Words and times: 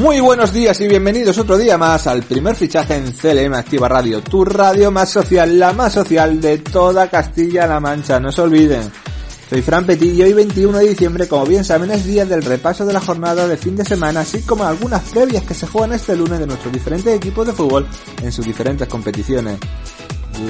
Muy 0.00 0.18
buenos 0.18 0.54
días 0.54 0.80
y 0.80 0.88
bienvenidos 0.88 1.36
otro 1.36 1.58
día 1.58 1.76
más 1.76 2.06
al 2.06 2.22
primer 2.22 2.56
fichaje 2.56 2.96
en 2.96 3.12
CLM 3.12 3.52
Activa 3.52 3.86
Radio, 3.86 4.22
tu 4.22 4.46
radio 4.46 4.90
más 4.90 5.10
social, 5.10 5.58
la 5.58 5.74
más 5.74 5.92
social 5.92 6.40
de 6.40 6.56
toda 6.56 7.10
Castilla-La 7.10 7.80
Mancha, 7.80 8.18
no 8.18 8.32
se 8.32 8.40
olviden. 8.40 8.90
Soy 9.50 9.60
Fran 9.60 9.84
Petit 9.84 10.14
y 10.14 10.22
hoy 10.22 10.32
21 10.32 10.78
de 10.78 10.88
diciembre, 10.88 11.28
como 11.28 11.44
bien 11.44 11.64
saben, 11.64 11.90
es 11.90 12.06
día 12.06 12.24
del 12.24 12.42
repaso 12.42 12.86
de 12.86 12.94
la 12.94 13.00
jornada 13.02 13.46
de 13.46 13.58
fin 13.58 13.76
de 13.76 13.84
semana, 13.84 14.20
así 14.20 14.40
como 14.40 14.64
algunas 14.64 15.02
previas 15.02 15.44
que 15.44 15.52
se 15.52 15.66
juegan 15.66 15.92
este 15.92 16.16
lunes 16.16 16.38
de 16.38 16.46
nuestros 16.46 16.72
diferentes 16.72 17.14
equipos 17.14 17.46
de 17.46 17.52
fútbol 17.52 17.86
en 18.22 18.32
sus 18.32 18.46
diferentes 18.46 18.88
competiciones. 18.88 19.58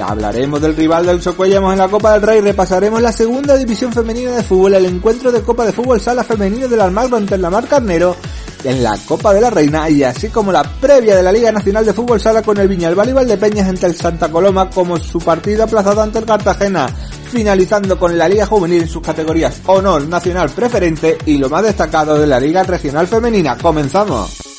Hablaremos 0.01 0.63
del 0.63 0.77
rival 0.77 1.07
del 1.07 1.21
Socuellamos 1.21 1.73
en 1.73 1.81
la 1.81 1.89
Copa 1.89 2.13
del 2.13 2.23
Rey, 2.23 2.41
repasaremos 2.41 3.03
la 3.03 3.11
segunda 3.11 3.57
división 3.57 3.93
femenina 3.93 4.31
de 4.31 4.45
fútbol, 4.45 4.75
el 4.75 4.87
encuentro 4.87 5.33
de 5.33 5.43
Copa 5.43 5.67
de 5.67 5.73
Fútbol 5.73 6.01
Sala 6.01 6.23
Femenino 6.23 6.69
del 6.69 6.81
Almagro 6.81 7.17
ante 7.17 7.37
la 7.37 7.51
Mar 7.51 7.67
Carnero 7.67 8.15
en 8.65 8.83
la 8.83 8.97
Copa 9.07 9.33
de 9.33 9.41
la 9.41 9.51
Reina 9.51 9.89
y 9.89 10.03
así 10.03 10.29
como 10.29 10.53
la 10.53 10.63
previa 10.63 11.17
de 11.17 11.23
la 11.23 11.33
Liga 11.33 11.53
Nacional 11.53 11.85
de 11.85 11.93
Fútbol 11.93 12.21
Sala 12.21 12.43
con 12.43 12.59
el 12.59 12.69
Viñalbal 12.69 13.09
y 13.09 13.13
Valdepeñas 13.13 13.69
ante 13.69 13.87
el 13.87 13.97
Santa 13.97 14.29
Coloma 14.31 14.71
como 14.71 14.99
su 14.99 15.19
partido 15.19 15.65
aplazado 15.65 16.03
ante 16.03 16.19
el 16.19 16.27
Cartagena, 16.27 16.89
finalizando 17.31 17.99
con 17.99 18.17
la 18.17 18.29
Liga 18.29 18.47
Juvenil 18.47 18.83
en 18.83 18.89
sus 18.89 19.03
categorías 19.03 19.61
Honor 19.67 20.07
Nacional 20.07 20.51
Preferente 20.51 21.19
y 21.27 21.39
lo 21.39 21.49
más 21.49 21.63
destacado 21.63 22.19
de 22.19 22.27
la 22.27 22.41
Liga 22.41 22.63
Regional 22.63 23.07
Femenina. 23.07 23.57
¡Comenzamos! 23.57 24.50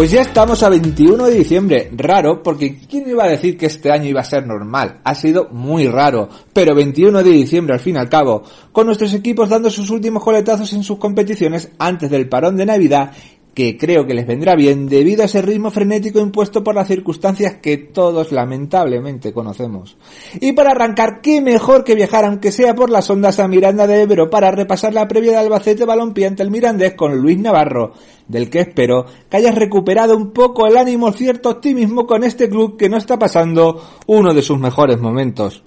Pues 0.00 0.12
ya 0.12 0.22
estamos 0.22 0.62
a 0.62 0.70
21 0.70 1.26
de 1.26 1.34
diciembre. 1.34 1.90
Raro, 1.94 2.42
porque 2.42 2.78
¿quién 2.88 3.06
iba 3.06 3.24
a 3.24 3.28
decir 3.28 3.58
que 3.58 3.66
este 3.66 3.92
año 3.92 4.06
iba 4.06 4.22
a 4.22 4.24
ser 4.24 4.46
normal? 4.46 5.02
Ha 5.04 5.14
sido 5.14 5.50
muy 5.50 5.88
raro. 5.88 6.26
Pero 6.54 6.74
21 6.74 7.22
de 7.22 7.30
diciembre 7.30 7.74
al 7.74 7.80
fin 7.80 7.96
y 7.96 7.98
al 7.98 8.08
cabo, 8.08 8.42
con 8.72 8.86
nuestros 8.86 9.12
equipos 9.12 9.50
dando 9.50 9.68
sus 9.68 9.90
últimos 9.90 10.24
coletazos 10.24 10.72
en 10.72 10.84
sus 10.84 10.96
competiciones 10.96 11.72
antes 11.78 12.08
del 12.08 12.30
parón 12.30 12.56
de 12.56 12.64
Navidad 12.64 13.12
que 13.54 13.76
creo 13.76 14.06
que 14.06 14.14
les 14.14 14.26
vendrá 14.26 14.54
bien 14.54 14.86
debido 14.86 15.22
a 15.22 15.26
ese 15.26 15.42
ritmo 15.42 15.70
frenético 15.70 16.20
impuesto 16.20 16.62
por 16.62 16.74
las 16.74 16.88
circunstancias 16.88 17.56
que 17.60 17.76
todos 17.76 18.32
lamentablemente 18.32 19.32
conocemos. 19.32 19.96
Y 20.40 20.52
para 20.52 20.70
arrancar, 20.70 21.20
qué 21.20 21.40
mejor 21.40 21.84
que 21.84 21.94
viajar 21.94 22.24
aunque 22.24 22.52
sea 22.52 22.74
por 22.74 22.90
las 22.90 23.10
ondas 23.10 23.40
a 23.40 23.48
Miranda 23.48 23.86
de 23.86 24.02
Ebro 24.02 24.30
para 24.30 24.50
repasar 24.50 24.94
la 24.94 25.08
previa 25.08 25.32
de 25.32 25.38
Albacete 25.38 25.84
Balompié 25.84 26.26
ante 26.26 26.42
el 26.42 26.50
Mirandés 26.50 26.94
con 26.94 27.18
Luis 27.18 27.38
Navarro, 27.38 27.92
del 28.28 28.48
que 28.50 28.60
espero 28.60 29.06
que 29.28 29.36
hayas 29.36 29.54
recuperado 29.54 30.16
un 30.16 30.30
poco 30.30 30.66
el 30.66 30.76
ánimo, 30.76 31.12
cierto 31.12 31.50
optimismo 31.50 32.06
con 32.06 32.24
este 32.24 32.48
club 32.48 32.76
que 32.76 32.88
no 32.88 32.96
está 32.96 33.18
pasando 33.18 33.82
uno 34.06 34.32
de 34.32 34.42
sus 34.42 34.58
mejores 34.58 35.00
momentos. 35.00 35.62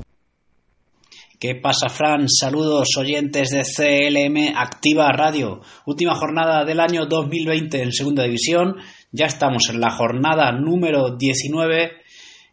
¿Qué 1.43 1.55
pasa, 1.55 1.89
Fran? 1.89 2.29
Saludos 2.29 2.95
oyentes 2.97 3.49
de 3.49 3.63
CLM 3.63 4.55
Activa 4.55 5.11
Radio. 5.11 5.59
Última 5.85 6.15
jornada 6.15 6.63
del 6.63 6.79
año 6.79 7.05
2020 7.05 7.81
en 7.81 7.91
Segunda 7.91 8.23
División. 8.23 8.77
Ya 9.11 9.25
estamos 9.25 9.63
en 9.69 9.81
la 9.81 9.91
jornada 9.91 10.53
número 10.53 11.17
19. 11.17 11.91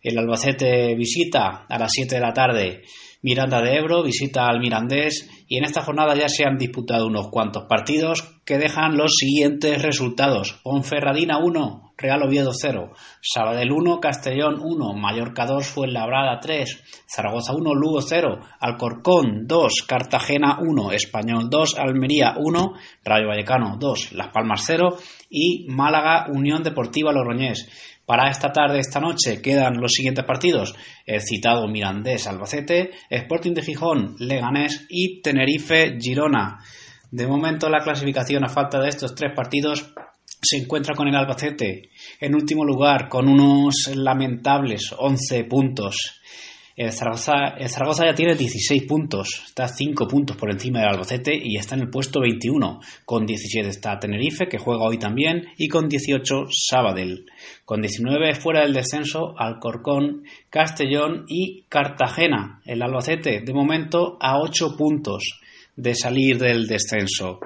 El 0.02 0.18
Albacete 0.18 0.96
visita 0.96 1.66
a 1.68 1.78
las 1.78 1.92
7 1.92 2.16
de 2.16 2.20
la 2.20 2.32
tarde 2.32 2.82
Miranda 3.22 3.60
de 3.60 3.76
Ebro, 3.76 4.02
visita 4.02 4.46
al 4.46 4.60
Mirandés 4.60 5.28
y 5.46 5.58
en 5.58 5.64
esta 5.64 5.82
jornada 5.82 6.14
ya 6.14 6.28
se 6.28 6.44
han 6.44 6.56
disputado 6.56 7.06
unos 7.06 7.28
cuantos 7.28 7.64
partidos 7.68 8.40
que 8.46 8.56
dejan 8.56 8.96
los 8.96 9.16
siguientes 9.16 9.82
resultados. 9.82 10.60
Ponferradina 10.62 11.38
1, 11.38 11.92
Real 11.98 12.22
Oviedo 12.22 12.52
0, 12.52 12.92
Sabadell 13.20 13.72
1, 13.72 14.00
Castellón 14.00 14.58
1, 14.62 14.94
Mallorca 14.94 15.44
2, 15.44 15.66
Fuenlabrada 15.66 16.40
3, 16.40 17.04
Zaragoza 17.06 17.52
1, 17.52 17.74
Lugo 17.74 18.00
0, 18.00 18.38
Alcorcón 18.58 19.46
2, 19.46 19.72
Cartagena 19.86 20.58
1, 20.60 20.92
Español 20.92 21.50
2, 21.50 21.78
Almería 21.78 22.34
1, 22.38 22.72
Rayo 23.04 23.28
Vallecano 23.28 23.76
2, 23.78 24.12
Las 24.12 24.28
Palmas 24.28 24.62
0 24.66 24.96
y 25.28 25.66
Málaga 25.68 26.26
Unión 26.32 26.62
Deportiva 26.62 27.12
Logroñés. 27.12 27.89
Para 28.10 28.28
esta 28.28 28.50
tarde, 28.50 28.80
esta 28.80 28.98
noche, 28.98 29.40
quedan 29.40 29.80
los 29.80 29.92
siguientes 29.92 30.24
partidos. 30.24 30.74
El 31.06 31.20
citado 31.20 31.68
Mirandés 31.68 32.26
Albacete, 32.26 32.90
Sporting 33.08 33.54
de 33.54 33.62
Gijón, 33.62 34.16
Leganés 34.18 34.84
y 34.88 35.22
Tenerife 35.22 35.96
Girona. 35.96 36.58
De 37.08 37.28
momento 37.28 37.68
la 37.68 37.84
clasificación 37.84 38.44
a 38.44 38.48
falta 38.48 38.80
de 38.80 38.88
estos 38.88 39.14
tres 39.14 39.32
partidos 39.32 39.94
se 40.42 40.56
encuentra 40.56 40.96
con 40.96 41.06
el 41.06 41.14
Albacete 41.14 41.90
en 42.18 42.34
último 42.34 42.64
lugar 42.64 43.08
con 43.08 43.28
unos 43.28 43.88
lamentables 43.94 44.92
11 44.98 45.44
puntos. 45.44 46.20
El 46.80 46.92
Zaragoza, 46.92 48.06
ya 48.06 48.14
tiene 48.14 48.34
16 48.34 48.84
puntos, 48.84 49.42
está 49.44 49.68
5 49.68 50.08
puntos 50.08 50.34
por 50.34 50.50
encima 50.50 50.78
del 50.78 50.88
Albacete 50.88 51.38
y 51.38 51.58
está 51.58 51.74
en 51.74 51.82
el 51.82 51.90
puesto 51.90 52.22
21. 52.22 52.80
Con 53.04 53.26
17 53.26 53.68
está 53.68 53.98
Tenerife, 53.98 54.48
que 54.48 54.56
juega 54.56 54.86
hoy 54.86 54.96
también, 54.96 55.48
y 55.58 55.68
con 55.68 55.90
18 55.90 56.46
Sabadell. 56.48 57.26
Con 57.66 57.82
19 57.82 58.34
fuera 58.34 58.62
del 58.62 58.72
descenso 58.72 59.34
Alcorcón, 59.36 60.22
Castellón 60.48 61.26
y 61.28 61.64
Cartagena. 61.68 62.62
El 62.64 62.80
Albacete, 62.80 63.42
de 63.44 63.52
momento, 63.52 64.16
a 64.18 64.40
8 64.40 64.74
puntos 64.78 65.38
de 65.76 65.94
salir 65.94 66.38
del 66.38 66.66
descenso. 66.66 67.40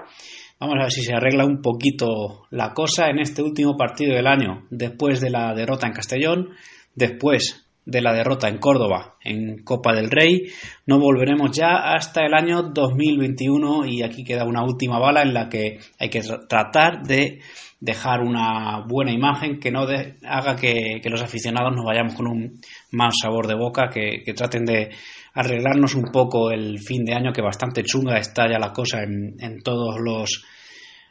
Vamos 0.61 0.77
a 0.79 0.83
ver 0.85 0.93
si 0.93 1.03
se 1.03 1.13
arregla 1.13 1.45
un 1.45 1.61
poquito 1.61 2.47
la 2.51 2.73
cosa 2.73 3.09
en 3.09 3.19
este 3.19 3.43
último 3.43 3.77
partido 3.77 4.15
del 4.15 4.29
año, 4.29 4.69
después 4.71 5.21
de 5.21 5.31
la 5.31 5.53
derrota 5.55 5.89
en 5.89 5.93
Castellón, 5.93 6.51
después 6.95 7.64
de 7.87 8.01
la 8.01 8.13
derrota 8.13 8.49
en 8.49 8.59
Córdoba 8.59 9.17
en 9.23 9.63
Copa 9.63 9.95
del 9.95 10.11
Rey. 10.11 10.47
No 10.87 10.99
volveremos 10.99 11.51
ya 11.57 11.95
hasta 11.95 12.25
el 12.25 12.35
año 12.35 12.63
2021 12.63 13.87
y 13.87 14.03
aquí 14.03 14.25
queda 14.25 14.45
una 14.45 14.65
última 14.65 14.99
bala 14.99 15.23
en 15.23 15.35
la 15.35 15.49
que 15.49 15.79
hay 15.99 16.09
que 16.09 16.23
tratar 16.49 17.03
de 17.03 17.41
dejar 17.81 18.21
una 18.21 18.85
buena 18.89 19.13
imagen 19.13 19.61
que 19.61 19.71
no 19.71 19.87
haga 20.27 20.57
que, 20.57 21.03
los 21.05 21.21
aficionados 21.21 21.75
nos 21.75 21.85
vayamos 21.85 22.15
con 22.15 22.27
un 22.27 22.61
mal 22.93 23.11
sabor 23.13 23.47
de 23.47 23.55
boca, 23.55 23.91
que, 23.93 24.23
traten 24.35 24.65
de 24.65 24.91
arreglarnos 25.35 25.95
un 25.95 26.11
poco 26.11 26.51
el 26.51 26.79
fin 26.79 27.05
de 27.05 27.13
año, 27.13 27.33
que 27.33 27.43
bastante 27.43 27.83
chunga 27.83 28.17
está 28.17 28.49
ya 28.49 28.59
la 28.59 28.73
cosa 28.73 29.03
en, 29.03 29.37
en 29.39 29.61
todos 29.63 29.97
los 30.01 30.45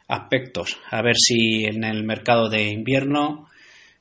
aspectos. 0.08 0.78
A 0.90 1.00
ver 1.02 1.14
si 1.16 1.64
en 1.64 1.84
el 1.84 2.02
mercado 2.02 2.48
de 2.48 2.70
invierno 2.70 3.46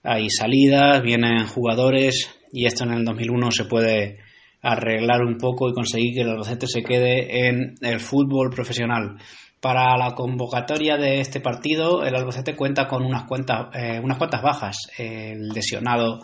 hay 0.01 0.29
salidas, 0.29 1.03
vienen 1.03 1.45
jugadores 1.45 2.42
y 2.53 2.67
esto 2.67 2.83
en 2.83 2.93
el 2.93 3.03
2001 3.03 3.51
se 3.51 3.65
puede 3.65 4.19
arreglar 4.61 5.23
un 5.23 5.37
poco 5.37 5.67
y 5.67 5.73
conseguir 5.73 6.13
que 6.13 6.21
el 6.21 6.29
Albacete 6.29 6.67
se 6.67 6.83
quede 6.83 7.47
en 7.47 7.73
el 7.81 7.99
fútbol 7.99 8.51
profesional. 8.51 9.17
Para 9.59 9.97
la 9.97 10.13
convocatoria 10.13 10.95
de 10.97 11.19
este 11.19 11.41
partido, 11.41 12.03
el 12.03 12.15
Albacete 12.15 12.55
cuenta 12.55 12.87
con 12.87 13.03
unas, 13.03 13.23
cuentas, 13.23 13.69
eh, 13.73 13.99
unas 14.01 14.19
cuantas 14.19 14.43
bajas. 14.43 14.77
El 14.97 15.49
lesionado 15.49 16.19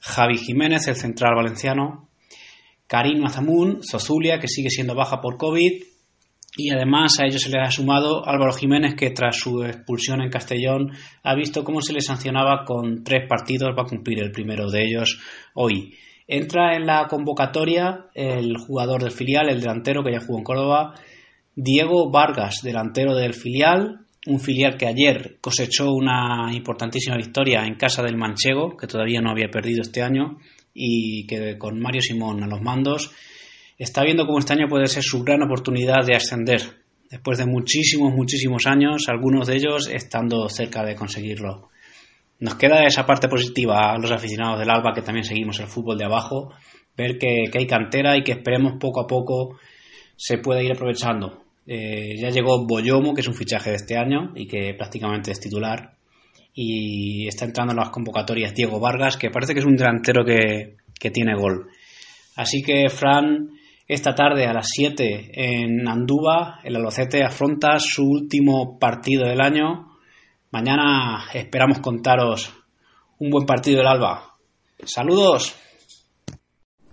Javi 0.00 0.38
Jiménez, 0.38 0.86
el 0.86 0.94
central 0.94 1.34
valenciano, 1.34 2.08
Karim 2.86 3.24
Azamun, 3.24 3.80
Zozulia, 3.82 4.38
que 4.38 4.48
sigue 4.48 4.70
siendo 4.70 4.94
baja 4.94 5.20
por 5.20 5.36
COVID, 5.38 5.82
y 6.56 6.70
además 6.70 7.18
a 7.18 7.26
ellos 7.26 7.42
se 7.42 7.50
les 7.50 7.68
ha 7.68 7.70
sumado 7.70 8.26
Álvaro 8.26 8.52
Jiménez, 8.52 8.94
que 8.94 9.10
tras 9.10 9.36
su 9.36 9.64
expulsión 9.64 10.22
en 10.22 10.30
Castellón 10.30 10.92
ha 11.22 11.34
visto 11.34 11.64
cómo 11.64 11.80
se 11.80 11.92
le 11.92 12.00
sancionaba 12.00 12.64
con 12.64 13.02
tres 13.02 13.26
partidos, 13.28 13.74
va 13.76 13.82
a 13.82 13.88
cumplir 13.88 14.22
el 14.22 14.30
primero 14.30 14.70
de 14.70 14.84
ellos 14.84 15.20
hoy. 15.54 15.94
Entra 16.26 16.76
en 16.76 16.86
la 16.86 17.06
convocatoria 17.08 18.06
el 18.14 18.56
jugador 18.56 19.02
del 19.02 19.10
filial, 19.10 19.48
el 19.48 19.60
delantero 19.60 20.02
que 20.02 20.12
ya 20.12 20.20
jugó 20.20 20.38
en 20.38 20.44
Córdoba, 20.44 20.94
Diego 21.56 22.10
Vargas, 22.10 22.62
delantero 22.62 23.14
del 23.14 23.34
filial, 23.34 24.00
un 24.26 24.40
filial 24.40 24.76
que 24.76 24.86
ayer 24.86 25.36
cosechó 25.40 25.92
una 25.92 26.50
importantísima 26.52 27.16
victoria 27.16 27.64
en 27.66 27.74
casa 27.74 28.02
del 28.02 28.16
Manchego, 28.16 28.76
que 28.76 28.86
todavía 28.86 29.20
no 29.20 29.30
había 29.30 29.50
perdido 29.50 29.82
este 29.82 30.02
año, 30.02 30.38
y 30.72 31.26
que 31.26 31.58
con 31.58 31.78
Mario 31.78 32.00
Simón 32.00 32.42
a 32.42 32.46
los 32.46 32.62
mandos 32.62 33.12
está 33.78 34.02
viendo 34.02 34.26
cómo 34.26 34.38
este 34.38 34.52
año 34.52 34.68
puede 34.68 34.86
ser 34.86 35.02
su 35.02 35.22
gran 35.22 35.42
oportunidad 35.42 36.04
de 36.04 36.16
ascender, 36.16 36.60
después 37.10 37.38
de 37.38 37.46
muchísimos, 37.46 38.12
muchísimos 38.12 38.66
años, 38.66 39.08
algunos 39.08 39.46
de 39.46 39.56
ellos 39.56 39.88
estando 39.92 40.48
cerca 40.48 40.84
de 40.84 40.94
conseguirlo. 40.94 41.68
Nos 42.40 42.56
queda 42.56 42.86
esa 42.86 43.06
parte 43.06 43.28
positiva 43.28 43.92
a 43.92 43.98
los 43.98 44.10
aficionados 44.10 44.58
del 44.58 44.70
Alba 44.70 44.92
que 44.94 45.02
también 45.02 45.24
seguimos 45.24 45.60
el 45.60 45.66
fútbol 45.66 45.98
de 45.98 46.04
abajo, 46.04 46.52
ver 46.96 47.18
que, 47.18 47.44
que 47.50 47.58
hay 47.58 47.66
cantera 47.66 48.16
y 48.16 48.22
que 48.22 48.32
esperemos 48.32 48.74
poco 48.78 49.00
a 49.00 49.06
poco 49.06 49.58
se 50.16 50.38
pueda 50.38 50.62
ir 50.62 50.72
aprovechando. 50.72 51.44
Eh, 51.66 52.16
ya 52.18 52.30
llegó 52.30 52.66
Boyomo, 52.66 53.14
que 53.14 53.22
es 53.22 53.28
un 53.28 53.34
fichaje 53.34 53.70
de 53.70 53.76
este 53.76 53.96
año 53.96 54.32
y 54.34 54.46
que 54.46 54.74
prácticamente 54.74 55.30
es 55.30 55.40
titular. 55.40 55.94
Y 56.52 57.26
está 57.26 57.46
entrando 57.46 57.72
en 57.72 57.78
las 57.78 57.90
convocatorias 57.90 58.54
Diego 58.54 58.78
Vargas, 58.78 59.16
que 59.16 59.30
parece 59.30 59.54
que 59.54 59.60
es 59.60 59.66
un 59.66 59.76
delantero 59.76 60.24
que, 60.24 60.76
que 60.98 61.10
tiene 61.10 61.34
gol. 61.34 61.68
Así 62.36 62.62
que, 62.62 62.88
Fran, 62.90 63.50
esta 63.86 64.14
tarde 64.14 64.46
a 64.46 64.54
las 64.54 64.66
7 64.74 65.30
en 65.34 65.86
Andúba, 65.86 66.60
el 66.64 66.76
Albacete 66.76 67.22
afronta 67.22 67.78
su 67.78 68.04
último 68.04 68.78
partido 68.78 69.26
del 69.26 69.40
año. 69.40 69.98
Mañana 70.50 71.26
esperamos 71.34 71.80
contaros 71.80 72.52
un 73.18 73.30
buen 73.30 73.46
partido 73.46 73.78
del 73.78 73.88
Alba. 73.88 74.36
Saludos. 74.84 75.54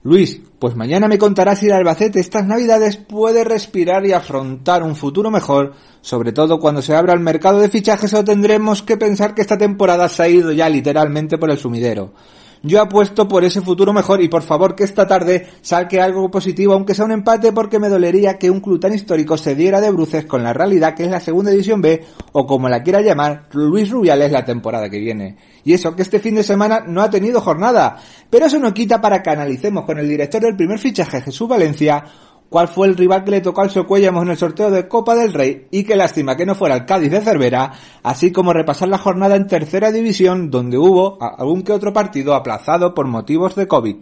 Luis, 0.03 0.41
pues 0.57 0.75
mañana 0.75 1.07
me 1.07 1.19
contarás 1.19 1.59
si 1.59 1.67
el 1.67 1.73
Albacete 1.73 2.19
estas 2.19 2.45
navidades 2.45 2.97
puede 2.97 3.43
respirar 3.43 4.05
y 4.05 4.13
afrontar 4.13 4.81
un 4.83 4.95
futuro 4.95 5.29
mejor, 5.29 5.75
sobre 6.01 6.33
todo 6.33 6.59
cuando 6.59 6.81
se 6.81 6.95
abra 6.95 7.13
el 7.13 7.19
mercado 7.19 7.59
de 7.59 7.69
fichajes 7.69 8.13
o 8.15 8.23
tendremos 8.23 8.81
que 8.81 8.97
pensar 8.97 9.35
que 9.35 9.41
esta 9.41 9.57
temporada 9.57 10.09
se 10.09 10.23
ha 10.23 10.27
ido 10.27 10.51
ya 10.51 10.67
literalmente 10.69 11.37
por 11.37 11.51
el 11.51 11.59
sumidero. 11.59 12.13
Yo 12.63 12.79
apuesto 12.79 13.27
por 13.27 13.43
ese 13.43 13.61
futuro 13.61 13.91
mejor 13.91 14.21
y 14.21 14.27
por 14.27 14.43
favor 14.43 14.75
que 14.75 14.83
esta 14.83 15.07
tarde 15.07 15.47
saque 15.61 15.99
algo 15.99 16.29
positivo, 16.29 16.73
aunque 16.73 16.93
sea 16.93 17.05
un 17.05 17.11
empate, 17.11 17.51
porque 17.51 17.79
me 17.79 17.89
dolería 17.89 18.37
que 18.37 18.51
un 18.51 18.59
club 18.59 18.79
tan 18.79 18.93
histórico 18.93 19.35
se 19.35 19.55
diera 19.55 19.81
de 19.81 19.89
bruces 19.89 20.25
con 20.25 20.43
la 20.43 20.53
realidad 20.53 20.93
que 20.93 21.05
es 21.05 21.09
la 21.09 21.19
segunda 21.19 21.49
división 21.49 21.81
B, 21.81 22.05
o 22.33 22.45
como 22.45 22.69
la 22.69 22.83
quiera 22.83 23.01
llamar, 23.01 23.47
Luis 23.53 23.89
Rubiales 23.89 24.31
la 24.31 24.45
temporada 24.45 24.91
que 24.91 24.99
viene. 24.99 25.37
Y 25.63 25.73
eso 25.73 25.95
que 25.95 26.03
este 26.03 26.19
fin 26.19 26.35
de 26.35 26.43
semana 26.43 26.83
no 26.85 27.01
ha 27.01 27.09
tenido 27.09 27.41
jornada. 27.41 27.97
Pero 28.29 28.45
eso 28.45 28.59
no 28.59 28.75
quita 28.75 29.01
para 29.01 29.23
que 29.23 29.31
analicemos 29.31 29.83
con 29.85 29.97
el 29.97 30.07
director 30.07 30.41
del 30.41 30.55
primer 30.55 30.77
fichaje, 30.77 31.21
Jesús 31.21 31.49
Valencia, 31.49 32.05
cuál 32.51 32.67
fue 32.67 32.85
el 32.87 32.97
rival 32.97 33.23
que 33.23 33.31
le 33.31 33.39
tocó 33.39 33.61
al 33.61 33.69
Socuellamos 33.69 34.23
en 34.23 34.31
el 34.31 34.37
sorteo 34.37 34.69
de 34.69 34.89
Copa 34.89 35.15
del 35.15 35.33
Rey 35.33 35.69
y 35.71 35.85
qué 35.85 35.95
lástima 35.95 36.35
que 36.35 36.45
no 36.45 36.53
fuera 36.53 36.75
el 36.75 36.85
Cádiz 36.85 37.09
de 37.09 37.21
Cervera, 37.21 37.71
así 38.03 38.33
como 38.33 38.51
repasar 38.51 38.89
la 38.89 38.97
jornada 38.97 39.37
en 39.37 39.47
tercera 39.47 39.89
división 39.89 40.51
donde 40.51 40.77
hubo 40.77 41.17
algún 41.23 41.63
que 41.63 41.71
otro 41.71 41.93
partido 41.93 42.35
aplazado 42.35 42.93
por 42.93 43.07
motivos 43.07 43.55
de 43.55 43.69
COVID. 43.69 43.95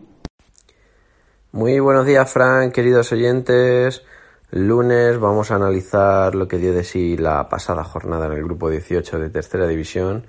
Muy 1.52 1.80
buenos 1.80 2.08
días, 2.08 2.34
Fran, 2.34 2.72
queridos 2.72 3.12
oyentes. 3.12 4.02
Lunes 4.50 5.20
vamos 5.20 5.52
a 5.52 5.56
analizar 5.56 6.34
lo 6.34 6.48
que 6.48 6.58
dio 6.58 6.74
de 6.74 6.84
sí 6.84 7.18
la 7.18 7.50
pasada 7.50 7.84
jornada 7.84 8.26
en 8.26 8.32
el 8.32 8.44
grupo 8.44 8.72
18 8.72 9.20
de 9.20 9.30
tercera 9.30 9.68
división. 9.68 10.26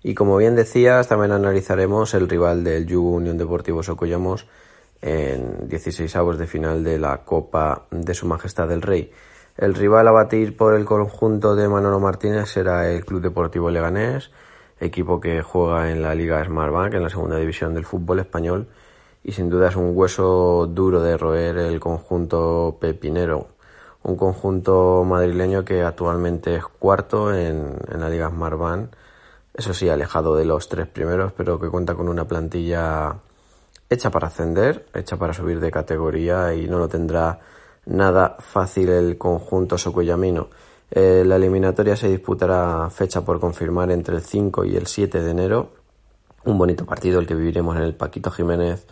Y 0.00 0.14
como 0.14 0.36
bien 0.36 0.54
decías, 0.54 1.08
también 1.08 1.32
analizaremos 1.32 2.14
el 2.14 2.28
rival 2.28 2.62
del 2.62 2.86
Yugo 2.86 3.16
Unión 3.16 3.36
Deportivo 3.36 3.82
Socollamos 3.82 4.46
en 5.04 5.68
16 5.68 6.16
avos 6.16 6.38
de 6.38 6.46
final 6.46 6.82
de 6.82 6.98
la 6.98 7.18
Copa 7.24 7.82
de 7.90 8.14
Su 8.14 8.26
Majestad 8.26 8.72
el 8.72 8.80
Rey. 8.80 9.12
El 9.58 9.74
rival 9.74 10.08
a 10.08 10.12
batir 10.12 10.56
por 10.56 10.74
el 10.74 10.86
conjunto 10.86 11.54
de 11.54 11.68
Manolo 11.68 12.00
Martínez 12.00 12.48
será 12.48 12.90
el 12.90 13.04
Club 13.04 13.20
Deportivo 13.20 13.70
Leganés, 13.70 14.30
equipo 14.80 15.20
que 15.20 15.42
juega 15.42 15.90
en 15.90 16.00
la 16.00 16.14
Liga 16.14 16.42
Smartbank, 16.42 16.94
en 16.94 17.02
la 17.02 17.10
segunda 17.10 17.36
división 17.36 17.74
del 17.74 17.84
fútbol 17.84 18.20
español, 18.20 18.68
y 19.22 19.32
sin 19.32 19.50
duda 19.50 19.68
es 19.68 19.76
un 19.76 19.92
hueso 19.94 20.66
duro 20.66 21.02
de 21.02 21.18
roer 21.18 21.58
el 21.58 21.78
conjunto 21.80 22.78
pepinero, 22.80 23.48
un 24.04 24.16
conjunto 24.16 25.04
madrileño 25.04 25.66
que 25.66 25.82
actualmente 25.82 26.56
es 26.56 26.64
cuarto 26.64 27.34
en, 27.34 27.76
en 27.92 28.00
la 28.00 28.08
Liga 28.08 28.30
Smartbank, 28.30 28.88
eso 29.52 29.74
sí, 29.74 29.90
alejado 29.90 30.34
de 30.34 30.46
los 30.46 30.66
tres 30.70 30.86
primeros, 30.86 31.32
pero 31.36 31.60
que 31.60 31.68
cuenta 31.68 31.94
con 31.94 32.08
una 32.08 32.26
plantilla 32.26 33.16
hecha 33.94 34.10
para 34.10 34.28
ascender, 34.28 34.86
hecha 34.94 35.16
para 35.16 35.32
subir 35.32 35.60
de 35.60 35.70
categoría 35.70 36.54
y 36.54 36.68
no 36.68 36.78
lo 36.78 36.88
tendrá 36.88 37.40
nada 37.86 38.36
fácil 38.38 38.90
el 38.90 39.16
conjunto 39.18 39.78
socoyamino. 39.78 40.48
Eh, 40.90 41.24
la 41.26 41.36
eliminatoria 41.36 41.96
se 41.96 42.08
disputará 42.08 42.88
fecha 42.90 43.22
por 43.22 43.40
confirmar 43.40 43.90
entre 43.90 44.16
el 44.16 44.22
5 44.22 44.64
y 44.64 44.76
el 44.76 44.86
7 44.86 45.22
de 45.22 45.30
enero. 45.30 45.72
Un 46.44 46.58
bonito 46.58 46.84
partido 46.84 47.18
el 47.18 47.26
que 47.26 47.34
viviremos 47.34 47.76
en 47.76 47.82
el 47.82 47.94
Paquito 47.94 48.30
Jiménez 48.30 48.86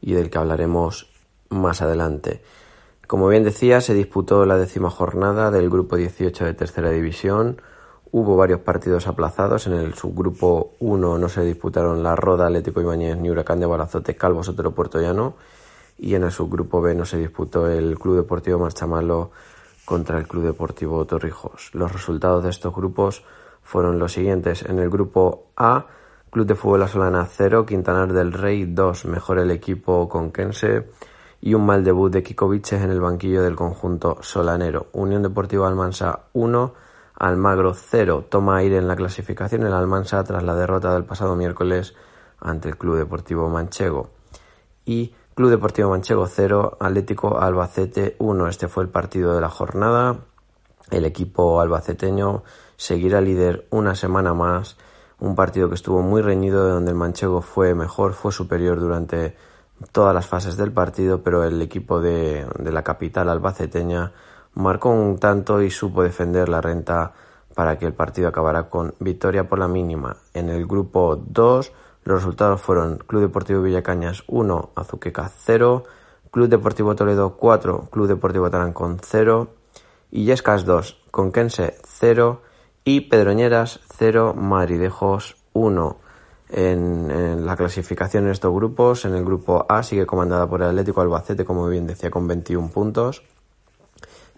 y 0.00 0.12
del 0.12 0.30
que 0.30 0.38
hablaremos 0.38 1.10
más 1.48 1.82
adelante. 1.82 2.42
Como 3.06 3.28
bien 3.28 3.42
decía, 3.42 3.80
se 3.80 3.94
disputó 3.94 4.44
la 4.44 4.58
décima 4.58 4.90
jornada 4.90 5.50
del 5.50 5.70
grupo 5.70 5.96
18 5.96 6.44
de 6.44 6.54
tercera 6.54 6.90
división. 6.90 7.62
Hubo 8.10 8.36
varios 8.36 8.60
partidos 8.60 9.06
aplazados. 9.06 9.66
En 9.66 9.74
el 9.74 9.94
subgrupo 9.94 10.72
1 10.80 11.18
no 11.18 11.28
se 11.28 11.42
disputaron 11.42 12.02
la 12.02 12.16
Roda, 12.16 12.46
Atlético 12.46 12.80
Ibáñez 12.80 13.18
ni 13.18 13.30
Huracán 13.30 13.60
de 13.60 13.66
Balazote, 13.66 14.16
Calvo 14.16 14.42
Sotero 14.42 14.74
Puerto 14.74 15.00
Llano. 15.00 15.34
Y 15.98 16.14
en 16.14 16.24
el 16.24 16.30
subgrupo 16.30 16.80
B 16.80 16.94
no 16.94 17.04
se 17.04 17.18
disputó 17.18 17.68
el 17.68 17.98
Club 17.98 18.16
Deportivo 18.16 18.58
Marchamalo 18.58 19.30
contra 19.84 20.18
el 20.18 20.26
Club 20.26 20.44
Deportivo 20.44 21.04
Torrijos. 21.04 21.70
Los 21.74 21.92
resultados 21.92 22.44
de 22.44 22.50
estos 22.50 22.74
grupos 22.74 23.24
fueron 23.62 23.98
los 23.98 24.12
siguientes. 24.12 24.62
En 24.62 24.78
el 24.78 24.88
grupo 24.88 25.48
A, 25.56 25.86
Club 26.30 26.46
de 26.46 26.54
Fútbol 26.54 26.80
La 26.80 26.88
Solana 26.88 27.26
0, 27.26 27.66
Quintanar 27.66 28.12
del 28.12 28.32
Rey 28.32 28.64
2, 28.64 29.06
mejor 29.06 29.38
el 29.38 29.50
equipo 29.50 30.08
conquense 30.08 30.88
y 31.40 31.54
un 31.54 31.66
mal 31.66 31.84
debut 31.84 32.12
de 32.12 32.22
Kiko 32.22 32.48
Viches 32.48 32.82
en 32.82 32.90
el 32.90 33.00
banquillo 33.00 33.42
del 33.42 33.56
conjunto 33.56 34.18
solanero. 34.20 34.86
Unión 34.92 35.22
Deportiva 35.22 35.68
Almansa 35.68 36.24
1, 36.32 36.74
Almagro 37.18 37.74
0 37.74 38.26
toma 38.28 38.58
aire 38.58 38.78
en 38.78 38.86
la 38.86 38.94
clasificación 38.94 39.64
el 39.64 39.72
Almansa 39.72 40.22
tras 40.22 40.44
la 40.44 40.54
derrota 40.54 40.94
del 40.94 41.04
pasado 41.04 41.34
miércoles 41.34 41.94
ante 42.38 42.68
el 42.68 42.78
Club 42.78 42.96
Deportivo 42.96 43.48
Manchego. 43.48 44.10
Y 44.84 45.14
Club 45.34 45.50
Deportivo 45.50 45.90
Manchego 45.90 46.28
0, 46.28 46.78
Atlético 46.78 47.40
Albacete 47.40 48.14
1. 48.20 48.48
Este 48.48 48.68
fue 48.68 48.84
el 48.84 48.88
partido 48.88 49.34
de 49.34 49.40
la 49.40 49.48
jornada. 49.48 50.20
El 50.90 51.04
equipo 51.04 51.60
albaceteño 51.60 52.44
seguirá 52.76 53.20
líder 53.20 53.66
una 53.70 53.96
semana 53.96 54.32
más. 54.32 54.76
Un 55.18 55.34
partido 55.34 55.68
que 55.68 55.74
estuvo 55.74 56.02
muy 56.02 56.22
reñido, 56.22 56.68
donde 56.68 56.92
el 56.92 56.96
Manchego 56.96 57.42
fue 57.42 57.74
mejor, 57.74 58.14
fue 58.14 58.30
superior 58.30 58.78
durante 58.78 59.36
todas 59.90 60.14
las 60.14 60.26
fases 60.26 60.56
del 60.56 60.72
partido, 60.72 61.22
pero 61.24 61.42
el 61.42 61.60
equipo 61.60 62.00
de, 62.00 62.46
de 62.60 62.72
la 62.72 62.84
capital 62.84 63.28
albaceteña 63.28 64.12
marcó 64.58 64.90
un 64.90 65.18
tanto 65.18 65.62
y 65.62 65.70
supo 65.70 66.02
defender 66.02 66.48
la 66.48 66.60
renta 66.60 67.12
para 67.54 67.78
que 67.78 67.86
el 67.86 67.92
partido 67.92 68.28
acabara 68.28 68.68
con 68.68 68.92
victoria 68.98 69.48
por 69.48 69.60
la 69.60 69.68
mínima. 69.68 70.16
En 70.34 70.48
el 70.48 70.66
grupo 70.66 71.16
2 71.16 71.72
los 72.02 72.16
resultados 72.22 72.60
fueron 72.60 72.98
Club 72.98 73.22
Deportivo 73.22 73.62
Villacañas 73.62 74.24
1, 74.26 74.70
Azuqueca 74.74 75.30
0, 75.32 75.84
Club 76.32 76.48
Deportivo 76.48 76.96
Toledo 76.96 77.36
4, 77.36 77.88
Club 77.90 78.08
Deportivo 78.08 78.50
Tarancón 78.50 78.98
0, 79.00 79.48
Illescas 80.10 80.64
2, 80.64 81.02
Conquense 81.12 81.76
0 81.84 82.42
y 82.82 83.02
Pedroñeras 83.02 83.80
0, 83.96 84.34
Madridejos 84.34 85.36
1. 85.52 85.96
En, 86.50 87.10
en, 87.10 87.46
la 87.46 87.56
clasificación 87.56 88.24
en 88.24 88.30
estos 88.30 88.52
grupos, 88.52 89.04
en 89.04 89.14
el 89.14 89.24
grupo 89.24 89.66
A 89.68 89.82
sigue 89.82 90.06
comandada 90.06 90.48
por 90.48 90.62
el 90.62 90.68
Atlético 90.70 91.02
Albacete, 91.02 91.44
como 91.44 91.68
bien 91.68 91.86
decía, 91.86 92.10
con 92.10 92.26
21 92.26 92.70
puntos. 92.70 93.22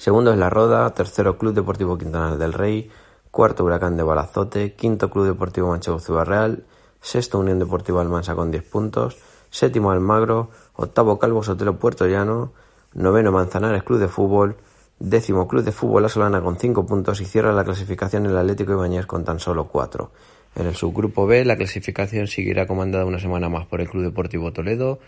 Segundo 0.00 0.32
es 0.32 0.38
La 0.38 0.48
Roda, 0.48 0.94
tercero 0.94 1.36
Club 1.36 1.52
Deportivo 1.52 1.98
Quintanar 1.98 2.38
del 2.38 2.54
Rey, 2.54 2.88
cuarto 3.30 3.66
Huracán 3.66 3.98
de 3.98 4.02
Balazote, 4.02 4.72
quinto 4.72 5.10
Club 5.10 5.26
Deportivo 5.26 5.68
Manchego 5.68 6.00
Ciudad 6.00 6.58
sexto 7.02 7.38
Unión 7.38 7.58
Deportiva 7.58 8.00
Almansa 8.00 8.34
con 8.34 8.50
10 8.50 8.64
puntos, 8.64 9.18
séptimo 9.50 9.90
Almagro, 9.90 10.48
octavo 10.72 11.18
Calvo 11.18 11.42
Sotelo 11.42 11.78
Puerto 11.78 12.06
Llano, 12.06 12.54
noveno 12.94 13.30
Manzanares 13.30 13.82
Club 13.82 13.98
de 13.98 14.08
Fútbol, 14.08 14.56
décimo 14.98 15.46
Club 15.46 15.64
de 15.64 15.72
Fútbol 15.72 16.04
La 16.04 16.08
Solana 16.08 16.40
con 16.40 16.56
5 16.56 16.86
puntos 16.86 17.20
y 17.20 17.26
cierra 17.26 17.52
la 17.52 17.64
clasificación 17.64 18.24
el 18.24 18.38
Atlético 18.38 18.72
Ibañez 18.72 19.04
con 19.04 19.26
tan 19.26 19.38
solo 19.38 19.68
4. 19.68 20.10
En 20.56 20.66
el 20.66 20.74
subgrupo 20.76 21.26
B, 21.26 21.44
la 21.44 21.58
clasificación 21.58 22.26
seguirá 22.26 22.66
comandada 22.66 23.04
una 23.04 23.18
semana 23.18 23.50
más 23.50 23.66
por 23.66 23.82
el 23.82 23.90
Club 23.90 24.04
Deportivo 24.04 24.50
Toledo, 24.50 24.98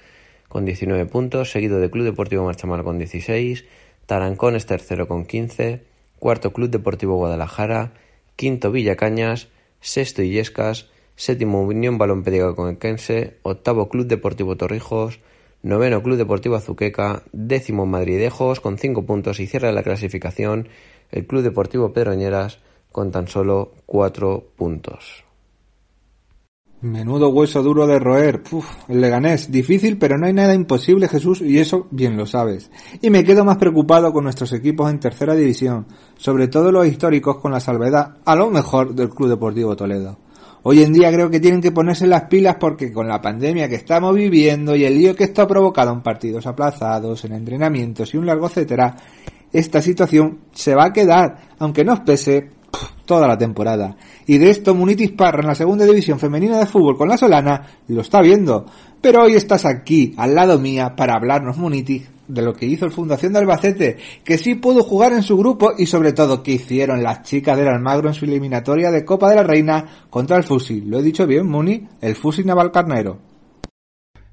con 0.50 0.66
19 0.66 1.06
puntos, 1.06 1.50
seguido 1.50 1.80
del 1.80 1.90
Club 1.90 2.04
Deportivo 2.04 2.44
Marchamar 2.44 2.84
con 2.84 2.98
16, 2.98 3.64
Tarancón 4.06 4.56
es 4.56 4.66
tercero 4.66 5.08
con 5.08 5.24
15, 5.24 5.84
cuarto 6.18 6.52
Club 6.52 6.70
Deportivo 6.70 7.16
Guadalajara, 7.16 7.92
quinto 8.36 8.70
Villacañas, 8.70 9.48
sexto 9.80 10.22
Illescas, 10.22 10.90
séptimo 11.16 11.62
Unión 11.62 11.98
Balón 11.98 12.24
con 12.54 12.68
el 12.68 12.78
Quense, 12.78 13.38
octavo 13.42 13.88
Club 13.88 14.06
Deportivo 14.06 14.56
Torrijos, 14.56 15.20
noveno 15.62 16.02
Club 16.02 16.16
Deportivo 16.16 16.56
Azuqueca, 16.56 17.22
décimo 17.32 17.86
Madridejos 17.86 18.60
con 18.60 18.78
5 18.78 19.04
puntos 19.06 19.40
y 19.40 19.46
cierra 19.46 19.72
la 19.72 19.82
clasificación 19.82 20.68
el 21.10 21.26
Club 21.26 21.42
Deportivo 21.42 21.92
Pedroñeras 21.92 22.58
con 22.90 23.10
tan 23.12 23.28
solo 23.28 23.72
4 23.86 24.44
puntos. 24.56 25.24
Menudo 26.82 27.28
hueso 27.28 27.62
duro 27.62 27.86
de 27.86 28.00
roer. 28.00 28.42
Puf, 28.42 28.68
el 28.88 29.00
Leganés. 29.00 29.52
Difícil, 29.52 29.98
pero 29.98 30.18
no 30.18 30.26
hay 30.26 30.32
nada 30.32 30.52
imposible, 30.52 31.06
Jesús, 31.06 31.40
y 31.40 31.58
eso 31.58 31.86
bien 31.92 32.16
lo 32.16 32.26
sabes. 32.26 32.72
Y 33.00 33.08
me 33.08 33.22
quedo 33.22 33.44
más 33.44 33.56
preocupado 33.56 34.12
con 34.12 34.24
nuestros 34.24 34.52
equipos 34.52 34.90
en 34.90 34.98
tercera 34.98 35.36
división, 35.36 35.86
sobre 36.16 36.48
todo 36.48 36.72
los 36.72 36.84
históricos 36.84 37.36
con 37.38 37.52
la 37.52 37.60
salvedad, 37.60 38.16
a 38.24 38.34
lo 38.34 38.50
mejor, 38.50 38.96
del 38.96 39.10
Club 39.10 39.28
Deportivo 39.28 39.76
Toledo. 39.76 40.18
Hoy 40.64 40.82
en 40.82 40.92
día 40.92 41.12
creo 41.12 41.30
que 41.30 41.38
tienen 41.38 41.60
que 41.60 41.70
ponerse 41.70 42.08
las 42.08 42.24
pilas 42.24 42.56
porque 42.58 42.92
con 42.92 43.06
la 43.06 43.20
pandemia 43.20 43.68
que 43.68 43.76
estamos 43.76 44.14
viviendo 44.14 44.74
y 44.74 44.84
el 44.84 44.94
lío 44.94 45.14
que 45.14 45.24
esto 45.24 45.42
ha 45.42 45.46
provocado 45.46 45.92
en 45.92 46.02
partidos 46.02 46.46
aplazados, 46.48 47.24
en 47.24 47.32
entrenamientos 47.32 48.12
y 48.12 48.16
un 48.16 48.26
largo 48.26 48.46
etcétera, 48.46 48.96
esta 49.52 49.80
situación 49.82 50.38
se 50.52 50.74
va 50.74 50.86
a 50.86 50.92
quedar, 50.92 51.48
aunque 51.58 51.84
nos 51.84 52.00
pese, 52.00 52.50
toda 53.04 53.28
la 53.28 53.38
temporada. 53.38 53.96
Y 54.26 54.38
de 54.38 54.50
esto 54.50 54.74
Munitis 54.74 55.12
Parra 55.12 55.40
en 55.40 55.48
la 55.48 55.54
segunda 55.54 55.84
división 55.84 56.18
femenina 56.18 56.58
de 56.58 56.66
fútbol 56.66 56.96
con 56.96 57.08
la 57.08 57.16
Solana 57.16 57.62
lo 57.88 58.00
está 58.00 58.20
viendo. 58.20 58.66
Pero 59.00 59.24
hoy 59.24 59.34
estás 59.34 59.66
aquí, 59.66 60.14
al 60.16 60.34
lado 60.34 60.58
mía, 60.58 60.94
para 60.96 61.14
hablarnos 61.14 61.56
Munitis 61.58 62.08
de 62.28 62.42
lo 62.42 62.54
que 62.54 62.66
hizo 62.66 62.86
el 62.86 62.92
Fundación 62.92 63.32
de 63.32 63.40
Albacete, 63.40 63.96
que 64.24 64.38
sí 64.38 64.54
pudo 64.54 64.82
jugar 64.82 65.12
en 65.12 65.22
su 65.22 65.36
grupo 65.36 65.72
y 65.76 65.86
sobre 65.86 66.12
todo 66.12 66.42
qué 66.42 66.52
hicieron 66.52 67.02
las 67.02 67.22
chicas 67.22 67.58
del 67.58 67.68
Almagro 67.68 68.08
en 68.08 68.14
su 68.14 68.24
eliminatoria 68.24 68.90
de 68.90 69.04
Copa 69.04 69.28
de 69.28 69.36
la 69.36 69.42
Reina 69.42 70.06
contra 70.08 70.36
el 70.36 70.44
Fusi. 70.44 70.80
¿Lo 70.80 70.98
he 70.98 71.02
dicho 71.02 71.26
bien, 71.26 71.46
Muni? 71.46 71.86
El 72.00 72.14
Fusi 72.14 72.44
Navalcarnero. 72.44 73.18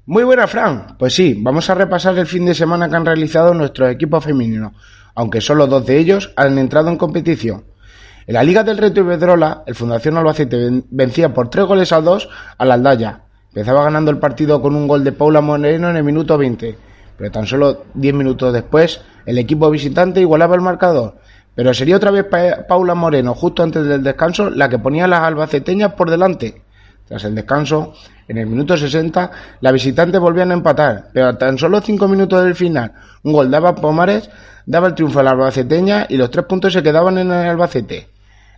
Muy 0.06 0.24
buena, 0.24 0.46
Fran. 0.46 0.96
Pues 0.98 1.14
sí, 1.14 1.36
vamos 1.38 1.68
a 1.68 1.74
repasar 1.74 2.18
el 2.18 2.26
fin 2.26 2.46
de 2.46 2.54
semana 2.54 2.88
que 2.88 2.96
han 2.96 3.04
realizado 3.04 3.52
nuestros 3.52 3.92
equipos 3.92 4.24
femeninos, 4.24 4.72
aunque 5.14 5.40
solo 5.40 5.66
dos 5.66 5.84
de 5.84 5.98
ellos 5.98 6.32
han 6.36 6.58
entrado 6.58 6.88
en 6.88 6.96
competición. 6.96 7.64
En 8.30 8.34
la 8.34 8.44
Liga 8.44 8.62
del 8.62 8.78
Reto 8.78 9.00
Iberdrola, 9.00 9.64
el 9.66 9.74
Fundación 9.74 10.16
Albacete 10.16 10.84
vencía 10.88 11.34
por 11.34 11.50
tres 11.50 11.64
goles 11.64 11.90
a 11.90 12.00
dos 12.00 12.28
a 12.58 12.64
la 12.64 12.74
Aldaya. 12.74 13.22
Empezaba 13.48 13.82
ganando 13.82 14.12
el 14.12 14.18
partido 14.18 14.62
con 14.62 14.76
un 14.76 14.86
gol 14.86 15.02
de 15.02 15.10
Paula 15.10 15.40
Moreno 15.40 15.90
en 15.90 15.96
el 15.96 16.04
minuto 16.04 16.38
20, 16.38 16.78
pero 17.18 17.32
tan 17.32 17.44
solo 17.48 17.86
10 17.94 18.14
minutos 18.14 18.52
después 18.52 19.00
el 19.26 19.36
equipo 19.36 19.68
visitante 19.68 20.20
igualaba 20.20 20.54
el 20.54 20.60
marcador. 20.60 21.16
Pero 21.56 21.74
sería 21.74 21.96
otra 21.96 22.12
vez 22.12 22.24
Paula 22.68 22.94
Moreno, 22.94 23.34
justo 23.34 23.64
antes 23.64 23.84
del 23.84 24.04
descanso, 24.04 24.48
la 24.48 24.68
que 24.68 24.78
ponía 24.78 25.08
las 25.08 25.22
albaceteñas 25.22 25.94
por 25.94 26.08
delante. 26.08 26.62
Tras 27.08 27.24
el 27.24 27.34
descanso, 27.34 27.94
en 28.28 28.38
el 28.38 28.46
minuto 28.46 28.76
60, 28.76 29.30
la 29.60 29.72
visitante 29.72 30.18
volvían 30.18 30.52
a 30.52 30.54
empatar, 30.54 31.08
pero 31.12 31.26
a 31.26 31.36
tan 31.36 31.58
solo 31.58 31.80
5 31.80 32.06
minutos 32.06 32.44
del 32.44 32.54
final, 32.54 32.92
un 33.24 33.32
gol 33.32 33.50
daba 33.50 33.74
Pomares 33.74 34.30
daba 34.66 34.86
el 34.86 34.94
triunfo 34.94 35.18
a 35.18 35.24
la 35.24 35.32
albaceteña 35.32 36.06
y 36.08 36.16
los 36.16 36.30
tres 36.30 36.44
puntos 36.44 36.72
se 36.72 36.80
quedaban 36.80 37.18
en 37.18 37.32
el 37.32 37.48
Albacete. 37.48 38.09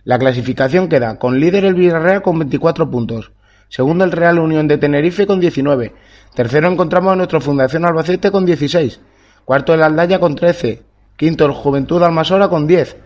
La 0.05 0.19
clasificación 0.19 0.89
queda 0.89 1.17
con 1.17 1.39
líder 1.39 1.63
el 1.63 1.75
Villarreal 1.75 2.21
con 2.21 2.37
24 2.37 2.91
puntos, 2.91 3.31
segundo 3.69 4.03
el 4.03 4.11
Real 4.11 4.37
Unión 4.37 4.67
de 4.67 4.77
Tenerife 4.77 5.25
con 5.25 5.39
19, 5.39 5.93
tercero 6.35 6.67
encontramos 6.67 7.13
a 7.13 7.15
nuestra 7.15 7.39
Fundación 7.39 7.85
Albacete 7.85 8.29
con 8.29 8.45
16, 8.45 8.99
cuarto 9.45 9.73
el 9.73 9.81
Aldaya 9.81 10.19
con 10.19 10.35
13, 10.35 10.81
quinto 11.15 11.45
el 11.45 11.53
Juventud 11.53 12.03
Almasora 12.03 12.49
con 12.49 12.67
10, 12.67 12.97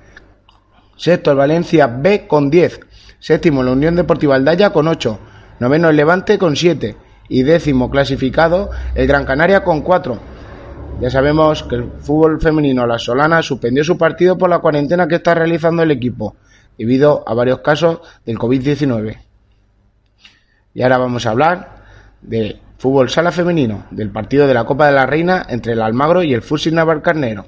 sexto 0.96 1.30
el 1.30 1.38
Valencia 1.38 1.86
B 1.86 2.25
con 2.25 2.50
10, 2.50 2.80
séptimo 3.20 3.62
la 3.62 3.74
Unión 3.74 3.96
Deportiva 3.96 4.34
Aldaya 4.34 4.72
con 4.72 4.88
8, 4.88 5.20
noveno 5.60 5.89
el 5.89 5.98
Levante 5.98 6.39
con 6.39 6.56
7 6.56 6.98
y 7.30 7.44
décimo 7.44 7.92
clasificado 7.92 8.72
el 8.96 9.06
Gran 9.06 9.24
Canaria 9.24 9.63
con 9.63 9.82
4. 9.82 10.18
Ya 11.00 11.12
sabemos 11.12 11.62
que 11.62 11.75
el 11.75 11.92
fútbol 12.00 12.42
femenino 12.42 12.88
La 12.88 12.98
Solana 12.98 13.44
suspendió 13.44 13.84
su 13.84 14.00
partido 14.00 14.36
por 14.36 14.50
la 14.50 14.58
cuarentena 14.58 15.08
que 15.08 15.13
está 15.13 15.36
realizando 15.36 15.84
el 15.84 15.92
equipo 15.92 16.36
debido 16.77 17.24
a 17.27 17.34
varios 17.34 17.60
casos 17.60 18.00
del 18.25 18.38
COVID-19. 18.38 19.17
Y 20.74 20.81
ahora 20.84 20.98
vamos 20.98 21.25
a 21.25 21.31
hablar 21.31 21.77
de 22.22 22.60
fútbol 22.77 23.10
sala 23.10 23.31
femenino, 23.31 23.86
del 23.91 24.12
partido 24.12 24.48
de 24.48 24.53
la 24.53 24.65
Copa 24.65 24.86
de 24.86 24.93
la 24.93 25.05
Reina 25.05 25.46
entre 25.50 25.74
el 25.74 25.81
Almagro 25.81 26.24
y 26.24 26.34
el 26.34 26.41
Fusil 26.41 26.75
Navarcarnero. 26.75 27.48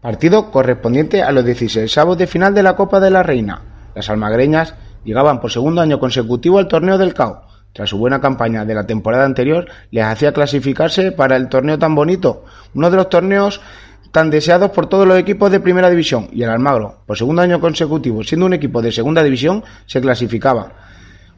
Partido 0.00 0.50
correspondiente 0.50 1.22
a 1.22 1.32
los 1.32 1.44
16 1.44 1.96
avos 1.98 2.18
de 2.18 2.26
final 2.26 2.54
de 2.54 2.62
la 2.62 2.76
Copa 2.76 3.00
de 3.00 3.10
la 3.10 3.22
Reina. 3.22 3.62
Las 3.94 4.08
almagreñas 4.08 4.74
llegaban 5.04 5.40
por 5.40 5.50
segundo 5.50 5.80
año 5.80 5.98
consecutivo 5.98 6.58
al 6.58 6.68
torneo 6.68 6.98
del 6.98 7.14
CAO. 7.14 7.46
Tras 7.72 7.90
su 7.90 7.98
buena 7.98 8.20
campaña 8.20 8.64
de 8.64 8.74
la 8.74 8.86
temporada 8.86 9.24
anterior, 9.24 9.68
les 9.90 10.04
hacía 10.04 10.32
clasificarse 10.32 11.12
para 11.12 11.36
el 11.36 11.48
torneo 11.48 11.78
tan 11.78 11.94
bonito, 11.94 12.44
uno 12.74 12.90
de 12.90 12.96
los 12.96 13.08
torneos 13.08 13.60
tan 14.12 14.30
deseados 14.30 14.70
por 14.70 14.88
todos 14.88 15.06
los 15.06 15.18
equipos 15.18 15.50
de 15.50 15.60
primera 15.60 15.88
división 15.88 16.28
y 16.32 16.42
el 16.42 16.50
Almagro, 16.50 17.02
por 17.06 17.16
segundo 17.16 17.42
año 17.42 17.60
consecutivo, 17.60 18.24
siendo 18.24 18.46
un 18.46 18.54
equipo 18.54 18.82
de 18.82 18.92
segunda 18.92 19.22
división, 19.22 19.62
se 19.86 20.00
clasificaba. 20.00 20.72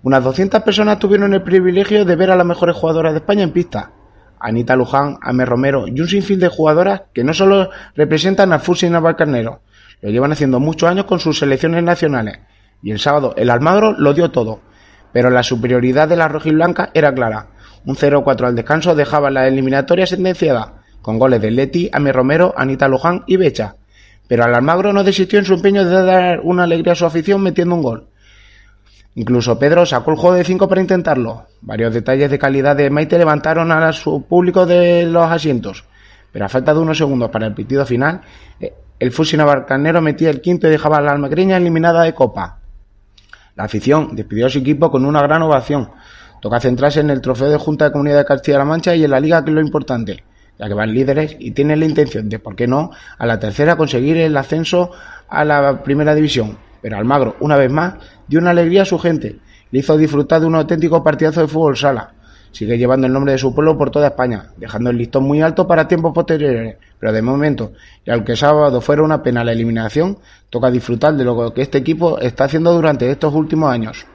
Unas 0.02 0.24
200 0.24 0.62
personas 0.62 0.98
tuvieron 0.98 1.34
el 1.34 1.42
privilegio 1.42 2.04
de 2.04 2.16
ver 2.16 2.30
a 2.30 2.36
las 2.36 2.46
mejores 2.46 2.74
jugadoras 2.74 3.12
de 3.12 3.18
España 3.18 3.42
en 3.42 3.52
pista. 3.52 3.92
Anita 4.40 4.74
Luján, 4.74 5.18
Ame 5.22 5.44
Romero 5.44 5.86
y 5.86 6.00
un 6.00 6.08
sinfín 6.08 6.40
de 6.40 6.48
jugadoras 6.48 7.02
que 7.12 7.22
no 7.22 7.32
solo 7.32 7.70
representan 7.94 8.52
al 8.52 8.60
Fusi 8.60 8.90
Navalcarnero, 8.90 9.60
lo 10.00 10.10
llevan 10.10 10.32
haciendo 10.32 10.58
muchos 10.58 10.88
años 10.88 11.04
con 11.04 11.20
sus 11.20 11.38
selecciones 11.38 11.84
nacionales. 11.84 12.40
Y 12.82 12.90
el 12.90 12.98
sábado 12.98 13.34
el 13.36 13.50
Almagro 13.50 13.92
lo 13.92 14.14
dio 14.14 14.32
todo, 14.32 14.60
pero 15.12 15.30
la 15.30 15.44
superioridad 15.44 16.08
de 16.08 16.16
la 16.16 16.26
rojiblanca 16.26 16.90
era 16.94 17.14
clara. 17.14 17.48
Un 17.84 17.94
0-4 17.94 18.46
al 18.46 18.56
descanso 18.56 18.96
dejaba 18.96 19.30
la 19.30 19.46
eliminatoria 19.46 20.06
sentenciada 20.06 20.81
con 21.02 21.18
goles 21.18 21.42
de 21.42 21.50
Leti, 21.50 21.90
Ame 21.92 22.12
Romero, 22.12 22.54
Anita 22.56 22.88
Luján 22.88 23.24
y 23.26 23.36
Becha. 23.36 23.74
Pero 24.28 24.44
al 24.44 24.54
Almagro 24.54 24.92
no 24.92 25.04
desistió 25.04 25.38
en 25.38 25.44
su 25.44 25.54
empeño 25.54 25.84
de 25.84 26.02
dar 26.02 26.40
una 26.42 26.62
alegría 26.62 26.92
a 26.92 26.96
su 26.96 27.04
afición 27.04 27.42
metiendo 27.42 27.74
un 27.74 27.82
gol. 27.82 28.06
Incluso 29.14 29.58
Pedro 29.58 29.84
sacó 29.84 30.12
el 30.12 30.16
juego 30.16 30.36
de 30.36 30.44
5 30.44 30.68
para 30.68 30.80
intentarlo. 30.80 31.46
Varios 31.60 31.92
detalles 31.92 32.30
de 32.30 32.38
calidad 32.38 32.76
de 32.76 32.88
Maite 32.88 33.18
levantaron 33.18 33.70
a 33.70 33.92
su 33.92 34.22
público 34.22 34.64
de 34.64 35.04
los 35.04 35.30
asientos. 35.30 35.84
Pero 36.30 36.46
a 36.46 36.48
falta 36.48 36.72
de 36.72 36.80
unos 36.80 36.96
segundos 36.96 37.28
para 37.28 37.46
el 37.46 37.52
pitido 37.52 37.84
final, 37.84 38.22
eh, 38.58 38.72
el 38.98 39.12
Fusi 39.12 39.36
Navarcanero 39.36 40.00
metía 40.00 40.30
el 40.30 40.40
quinto 40.40 40.66
y 40.66 40.70
dejaba 40.70 40.96
a 40.96 41.02
la 41.02 41.12
almagreña 41.12 41.58
eliminada 41.58 42.04
de 42.04 42.14
Copa. 42.14 42.60
La 43.54 43.64
afición 43.64 44.16
despidió 44.16 44.46
a 44.46 44.48
su 44.48 44.60
equipo 44.60 44.90
con 44.90 45.04
una 45.04 45.20
gran 45.20 45.42
ovación. 45.42 45.90
Toca 46.40 46.58
centrarse 46.58 47.00
en 47.00 47.10
el 47.10 47.20
trofeo 47.20 47.50
de 47.50 47.58
Junta 47.58 47.86
de 47.86 47.92
Comunidad 47.92 48.18
de 48.18 48.24
Castilla-La 48.24 48.64
Mancha 48.64 48.94
y 48.96 49.04
en 49.04 49.10
la 49.10 49.20
Liga, 49.20 49.44
que 49.44 49.50
es 49.50 49.54
lo 49.54 49.60
importante 49.60 50.24
ya 50.58 50.68
que 50.68 50.74
van 50.74 50.92
líderes 50.92 51.36
y 51.38 51.52
tienen 51.52 51.80
la 51.80 51.86
intención 51.86 52.28
de, 52.28 52.38
¿por 52.38 52.56
qué 52.56 52.66
no?, 52.66 52.90
a 53.18 53.26
la 53.26 53.38
tercera 53.38 53.76
conseguir 53.76 54.16
el 54.16 54.36
ascenso 54.36 54.90
a 55.28 55.44
la 55.44 55.82
primera 55.82 56.14
división. 56.14 56.58
Pero 56.80 56.96
Almagro, 56.96 57.36
una 57.40 57.56
vez 57.56 57.70
más, 57.70 57.94
dio 58.28 58.40
una 58.40 58.50
alegría 58.50 58.82
a 58.82 58.86
su 58.86 58.98
gente, 58.98 59.38
le 59.70 59.78
hizo 59.78 59.96
disfrutar 59.96 60.40
de 60.40 60.46
un 60.46 60.54
auténtico 60.54 61.02
partidazo 61.02 61.40
de 61.40 61.48
fútbol 61.48 61.76
sala. 61.76 62.12
Sigue 62.50 62.76
llevando 62.76 63.06
el 63.06 63.12
nombre 63.14 63.32
de 63.32 63.38
su 63.38 63.54
pueblo 63.54 63.78
por 63.78 63.90
toda 63.90 64.08
España, 64.08 64.50
dejando 64.58 64.90
el 64.90 64.98
listón 64.98 65.24
muy 65.24 65.40
alto 65.40 65.66
para 65.66 65.88
tiempos 65.88 66.12
posteriores, 66.12 66.76
pero 66.98 67.10
de 67.10 67.22
momento, 67.22 67.72
y 68.04 68.10
aunque 68.10 68.36
sábado 68.36 68.80
fuera 68.82 69.02
una 69.02 69.22
pena 69.22 69.42
la 69.42 69.52
eliminación, 69.52 70.18
toca 70.50 70.70
disfrutar 70.70 71.14
de 71.14 71.24
lo 71.24 71.54
que 71.54 71.62
este 71.62 71.78
equipo 71.78 72.18
está 72.18 72.44
haciendo 72.44 72.74
durante 72.74 73.10
estos 73.10 73.32
últimos 73.32 73.72
años. 73.72 74.06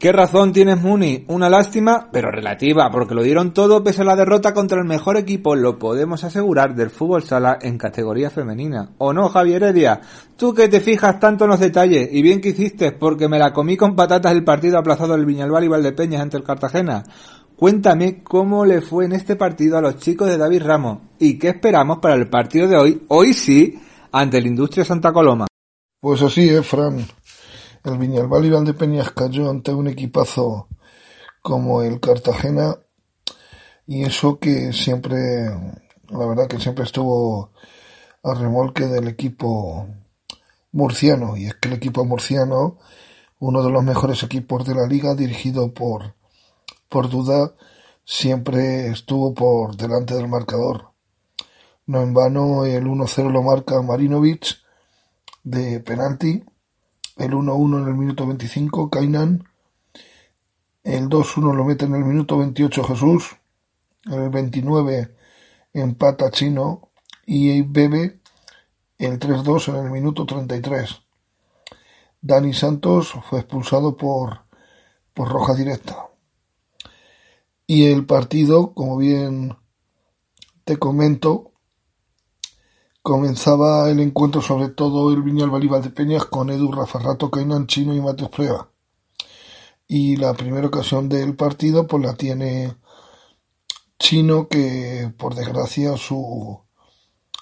¿Qué 0.00 0.12
razón 0.12 0.54
tienes, 0.54 0.80
Muni? 0.80 1.26
Una 1.28 1.50
lástima, 1.50 2.08
pero 2.10 2.30
relativa, 2.30 2.90
porque 2.90 3.14
lo 3.14 3.22
dieron 3.22 3.52
todo 3.52 3.84
pese 3.84 4.00
a 4.00 4.06
la 4.06 4.16
derrota 4.16 4.54
contra 4.54 4.78
el 4.78 4.86
mejor 4.86 5.18
equipo, 5.18 5.54
lo 5.54 5.78
podemos 5.78 6.24
asegurar, 6.24 6.74
del 6.74 6.88
fútbol 6.88 7.22
sala 7.22 7.58
en 7.60 7.76
categoría 7.76 8.30
femenina. 8.30 8.92
¿O 8.96 9.12
no, 9.12 9.28
Javier 9.28 9.62
Heredia? 9.62 10.00
Tú 10.38 10.54
que 10.54 10.68
te 10.68 10.80
fijas 10.80 11.20
tanto 11.20 11.44
en 11.44 11.50
los 11.50 11.60
detalles, 11.60 12.08
y 12.10 12.22
bien 12.22 12.40
que 12.40 12.48
hiciste, 12.48 12.92
porque 12.92 13.28
me 13.28 13.38
la 13.38 13.52
comí 13.52 13.76
con 13.76 13.94
patatas 13.94 14.32
el 14.32 14.42
partido 14.42 14.78
aplazado 14.78 15.12
del 15.12 15.26
Viñalbal 15.26 15.64
y 15.64 15.68
Valdepeñas 15.68 16.22
ante 16.22 16.38
el 16.38 16.44
Cartagena. 16.44 17.04
Cuéntame 17.54 18.22
cómo 18.22 18.64
le 18.64 18.80
fue 18.80 19.04
en 19.04 19.12
este 19.12 19.36
partido 19.36 19.76
a 19.76 19.82
los 19.82 19.98
chicos 19.98 20.28
de 20.28 20.38
David 20.38 20.62
Ramos, 20.62 21.00
y 21.18 21.38
qué 21.38 21.48
esperamos 21.48 21.98
para 21.98 22.14
el 22.14 22.30
partido 22.30 22.68
de 22.68 22.76
hoy, 22.78 23.02
hoy 23.08 23.34
sí, 23.34 23.78
ante 24.12 24.38
el 24.38 24.46
Industria 24.46 24.82
Santa 24.82 25.12
Coloma. 25.12 25.46
Pues 26.00 26.22
así 26.22 26.48
es, 26.48 26.66
Fran 26.66 27.04
el 27.84 27.98
Viñalbal 27.98 28.44
y 28.44 28.50
Valdepeñas 28.50 29.10
cayó 29.10 29.50
ante 29.50 29.72
un 29.72 29.88
equipazo 29.88 30.68
como 31.42 31.82
el 31.82 32.00
Cartagena 32.00 32.78
y 33.86 34.04
eso 34.04 34.38
que 34.38 34.72
siempre, 34.72 35.44
la 36.08 36.26
verdad 36.26 36.46
que 36.46 36.60
siempre 36.60 36.84
estuvo 36.84 37.52
a 38.22 38.34
remolque 38.34 38.86
del 38.86 39.08
equipo 39.08 39.86
murciano 40.72 41.36
y 41.36 41.46
es 41.46 41.54
que 41.54 41.68
el 41.68 41.74
equipo 41.74 42.04
murciano 42.04 42.78
uno 43.40 43.62
de 43.62 43.70
los 43.70 43.82
mejores 43.82 44.22
equipos 44.22 44.66
de 44.66 44.74
la 44.74 44.86
liga, 44.86 45.14
dirigido 45.14 45.72
por, 45.72 46.14
por 46.90 47.08
Duda, 47.08 47.54
siempre 48.04 48.88
estuvo 48.88 49.32
por 49.32 49.76
delante 49.76 50.14
del 50.14 50.28
marcador. 50.28 50.90
No 51.86 52.02
en 52.02 52.12
vano 52.12 52.66
el 52.66 52.84
1-0 52.84 53.32
lo 53.32 53.42
marca 53.42 53.80
Marinovic 53.80 54.58
de 55.42 55.80
penalti, 55.80 56.44
el 57.20 57.32
1-1 57.32 57.82
en 57.82 57.88
el 57.88 57.94
minuto 57.94 58.26
25 58.26 58.88
Kainan, 58.88 59.44
el 60.82 61.08
2-1 61.08 61.54
lo 61.54 61.64
mete 61.64 61.84
en 61.84 61.94
el 61.94 62.04
minuto 62.04 62.38
28 62.38 62.84
Jesús, 62.84 63.36
en 64.06 64.22
el 64.22 64.30
29 64.30 65.14
empata 65.74 66.30
Chino 66.30 66.88
y 67.26 67.60
Bebe 67.62 68.20
el 68.98 69.18
3-2 69.18 69.68
en 69.68 69.86
el 69.86 69.90
minuto 69.90 70.24
33. 70.24 71.02
Dani 72.22 72.54
Santos 72.54 73.12
fue 73.28 73.40
expulsado 73.40 73.96
por, 73.96 74.40
por 75.12 75.28
roja 75.28 75.54
directa. 75.54 76.08
Y 77.66 77.90
el 77.92 78.04
partido, 78.04 78.74
como 78.74 78.96
bien 78.96 79.56
te 80.64 80.78
comento, 80.78 81.49
comenzaba 83.02 83.90
el 83.90 84.00
encuentro 84.00 84.42
sobre 84.42 84.68
todo 84.68 85.12
el 85.12 85.22
Viñal 85.22 85.50
de 85.82 85.90
Peñas 85.90 86.24
con 86.26 86.50
Edu, 86.50 86.70
Rafa 86.72 86.98
Rato, 86.98 87.30
Kainan, 87.30 87.66
Chino 87.66 87.94
y 87.94 88.00
Mates 88.00 88.28
Prueba. 88.28 88.68
Y 89.86 90.16
la 90.16 90.34
primera 90.34 90.66
ocasión 90.66 91.08
del 91.08 91.34
partido 91.34 91.86
pues 91.86 92.04
la 92.04 92.14
tiene 92.14 92.76
Chino 93.98 94.48
que 94.48 95.12
por 95.18 95.34
desgracia 95.34 95.96
su 95.96 96.60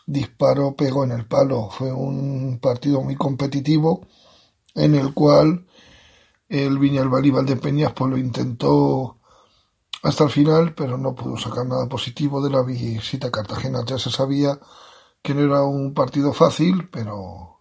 disparo 0.06 0.74
pegó 0.74 1.04
en 1.04 1.12
el 1.12 1.26
palo. 1.26 1.68
Fue 1.70 1.92
un 1.92 2.58
partido 2.60 3.02
muy 3.02 3.16
competitivo 3.16 4.06
en 4.74 4.94
el 4.94 5.12
cual 5.12 5.66
el 6.48 6.78
Viñalbal 6.78 7.44
de 7.44 7.56
Peñas 7.56 7.92
pues 7.92 8.10
lo 8.10 8.16
intentó 8.16 9.18
hasta 10.02 10.24
el 10.24 10.30
final, 10.30 10.74
pero 10.74 10.96
no 10.96 11.14
pudo 11.14 11.36
sacar 11.36 11.66
nada 11.66 11.88
positivo 11.88 12.40
de 12.40 12.50
la 12.50 12.62
visita 12.62 13.28
a 13.28 13.32
Cartagena. 13.32 13.84
Ya 13.84 13.98
se 13.98 14.10
sabía 14.10 14.58
que 15.28 15.34
no 15.34 15.42
era 15.42 15.62
un 15.62 15.92
partido 15.92 16.32
fácil, 16.32 16.88
pero 16.90 17.60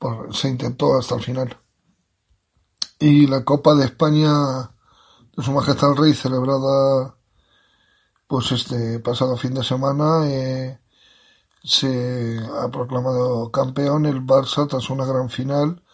pues, 0.00 0.36
se 0.36 0.48
intentó 0.48 0.98
hasta 0.98 1.14
el 1.14 1.22
final. 1.22 1.56
Y 2.98 3.28
la 3.28 3.44
Copa 3.44 3.76
de 3.76 3.84
España 3.84 4.72
de 5.36 5.42
Su 5.44 5.52
Majestad 5.52 5.92
el 5.92 5.96
Rey, 5.96 6.12
celebrada 6.12 7.16
pues 8.26 8.50
este 8.50 8.98
pasado 8.98 9.36
fin 9.36 9.54
de 9.54 9.62
semana, 9.62 10.26
eh, 10.26 10.80
se 11.62 12.40
ha 12.60 12.68
proclamado 12.68 13.52
campeón 13.52 14.04
el 14.06 14.20
Barça 14.26 14.66
tras 14.66 14.90
una 14.90 15.04
gran 15.04 15.30
final 15.30 15.84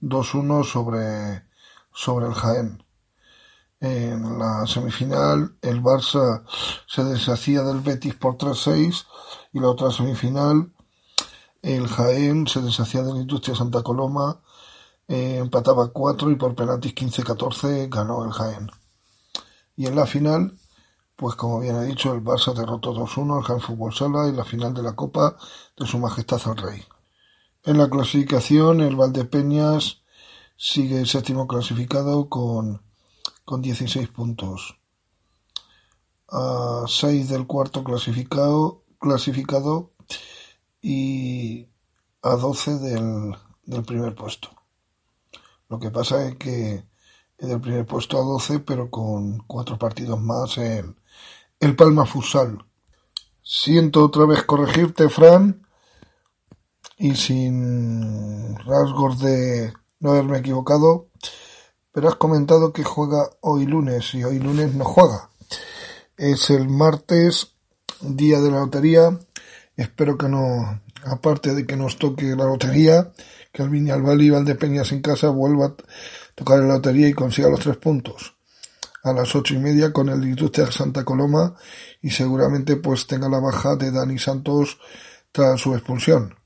2-1 0.00 0.64
sobre, 0.64 1.44
sobre 1.92 2.28
el 2.28 2.32
Jaén. 2.32 2.82
En 3.80 4.38
la 4.38 4.66
semifinal 4.66 5.56
el 5.62 5.82
Barça 5.82 6.44
se 6.86 7.02
deshacía 7.02 7.62
del 7.62 7.80
Betis 7.80 8.14
por 8.14 8.36
3-6 8.36 9.06
y 9.54 9.60
la 9.60 9.68
otra 9.68 9.90
semifinal 9.90 10.70
el 11.62 11.88
Jaén 11.88 12.46
se 12.46 12.60
deshacía 12.60 13.02
de 13.02 13.14
la 13.14 13.20
Industria 13.20 13.54
Santa 13.54 13.82
Coloma, 13.82 14.40
eh, 15.08 15.38
empataba 15.38 15.88
4 15.92 16.30
y 16.30 16.36
por 16.36 16.54
penaltis 16.54 16.94
15-14 16.94 17.88
ganó 17.90 18.24
el 18.24 18.32
Jaén. 18.32 18.70
Y 19.76 19.86
en 19.86 19.96
la 19.96 20.06
final, 20.06 20.58
pues 21.16 21.34
como 21.36 21.60
bien 21.60 21.76
he 21.76 21.86
dicho, 21.86 22.12
el 22.12 22.22
Barça 22.22 22.54
derrotó 22.54 22.94
2-1 22.94 23.38
al 23.38 23.42
Jaén 23.44 23.60
Fútbol 23.60 23.94
Sala 23.94 24.28
en 24.28 24.36
la 24.36 24.44
final 24.44 24.74
de 24.74 24.82
la 24.82 24.94
Copa 24.94 25.36
de 25.76 25.86
Su 25.86 25.98
Majestad 25.98 26.40
el 26.46 26.56
Rey. 26.56 26.84
En 27.64 27.78
la 27.78 27.90
clasificación, 27.90 28.80
el 28.80 28.96
Valdepeñas 28.96 30.02
sigue 30.56 31.04
séptimo 31.06 31.46
clasificado 31.46 32.28
con, 32.28 32.82
con 33.44 33.62
16 33.62 34.08
puntos. 34.08 34.78
A 36.28 36.84
6 36.86 37.28
del 37.28 37.46
cuarto 37.46 37.82
clasificado, 37.82 38.84
clasificado 38.98 39.92
y 40.80 41.68
a 42.22 42.36
12 42.36 42.78
del, 42.78 43.36
del 43.64 43.82
primer 43.82 44.14
puesto. 44.14 44.50
Lo 45.68 45.78
que 45.78 45.90
pasa 45.90 46.26
es 46.26 46.36
que 46.36 46.84
del 47.38 47.60
primer 47.60 47.86
puesto 47.86 48.18
a 48.18 48.22
12, 48.22 48.60
pero 48.60 48.90
con 48.90 49.38
cuatro 49.46 49.78
partidos 49.78 50.20
más 50.20 50.58
en 50.58 50.96
el 51.58 51.76
Palma 51.76 52.04
Futsal. 52.04 52.64
Siento 53.42 54.04
otra 54.04 54.26
vez 54.26 54.44
corregirte, 54.44 55.08
Fran, 55.08 55.66
y 56.98 57.14
sin 57.14 58.56
rasgos 58.58 59.18
de 59.20 59.72
no 60.00 60.10
haberme 60.10 60.38
equivocado, 60.38 61.08
pero 61.92 62.08
has 62.08 62.16
comentado 62.16 62.72
que 62.72 62.84
juega 62.84 63.30
hoy 63.40 63.66
lunes 63.66 64.14
y 64.14 64.24
hoy 64.24 64.38
lunes 64.38 64.74
no 64.74 64.84
juega. 64.84 65.30
Es 66.16 66.50
el 66.50 66.68
martes, 66.68 67.54
día 68.00 68.40
de 68.40 68.50
la 68.50 68.60
lotería. 68.60 69.18
Espero 69.76 70.16
que 70.16 70.28
no, 70.28 70.80
aparte 71.04 71.54
de 71.54 71.66
que 71.66 71.76
nos 71.76 71.98
toque 71.98 72.36
la 72.36 72.44
lotería, 72.44 73.10
que 73.52 73.62
el 73.62 73.70
Viñalbal 73.70 74.20
y 74.22 74.30
Valdepeñas 74.30 74.92
en 74.92 75.02
casa 75.02 75.28
vuelva 75.28 75.66
a 75.66 75.74
tocar 76.34 76.60
la 76.60 76.74
lotería 76.74 77.08
y 77.08 77.14
consiga 77.14 77.48
los 77.48 77.60
tres 77.60 77.76
puntos. 77.76 78.36
A 79.02 79.12
las 79.12 79.34
ocho 79.34 79.54
y 79.54 79.58
media 79.58 79.92
con 79.92 80.10
el 80.10 80.22
Industria 80.22 80.70
Santa 80.70 81.04
Coloma 81.04 81.56
y 82.02 82.10
seguramente 82.10 82.76
pues 82.76 83.06
tenga 83.06 83.28
la 83.30 83.40
baja 83.40 83.76
de 83.76 83.90
Dani 83.90 84.18
Santos 84.18 84.78
tras 85.32 85.60
su 85.60 85.74
expulsión. 85.74 86.39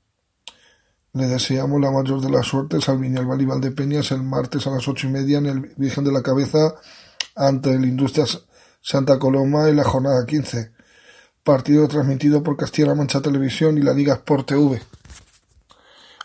Le 1.15 1.27
deseamos 1.27 1.79
la 1.79 1.91
mayor 1.91 2.19
de 2.19 2.29
las 2.29 2.45
suertes 2.45 2.89
al 2.89 2.97
Viñalbal 2.97 3.41
y 3.41 3.45
Valdepeñas 3.45 4.11
el 4.11 4.21
martes 4.21 4.67
a 4.67 4.71
las 4.71 4.85
ocho 4.85 5.07
y 5.07 5.11
media 5.11 5.37
en 5.37 5.45
el 5.45 5.61
Virgen 5.77 6.03
de 6.03 6.11
la 6.11 6.21
Cabeza 6.21 6.75
ante 7.37 7.71
el 7.71 7.85
Industrias 7.85 8.43
Santa 8.81 9.17
Coloma 9.17 9.69
en 9.69 9.77
la 9.77 9.85
jornada 9.85 10.25
15. 10.25 10.73
Partido 11.41 11.87
transmitido 11.87 12.43
por 12.43 12.57
Castilla-La 12.57 12.95
Mancha 12.95 13.21
Televisión 13.21 13.77
y 13.77 13.81
la 13.81 13.93
Liga 13.93 14.15
Sport 14.15 14.47
TV. 14.47 14.81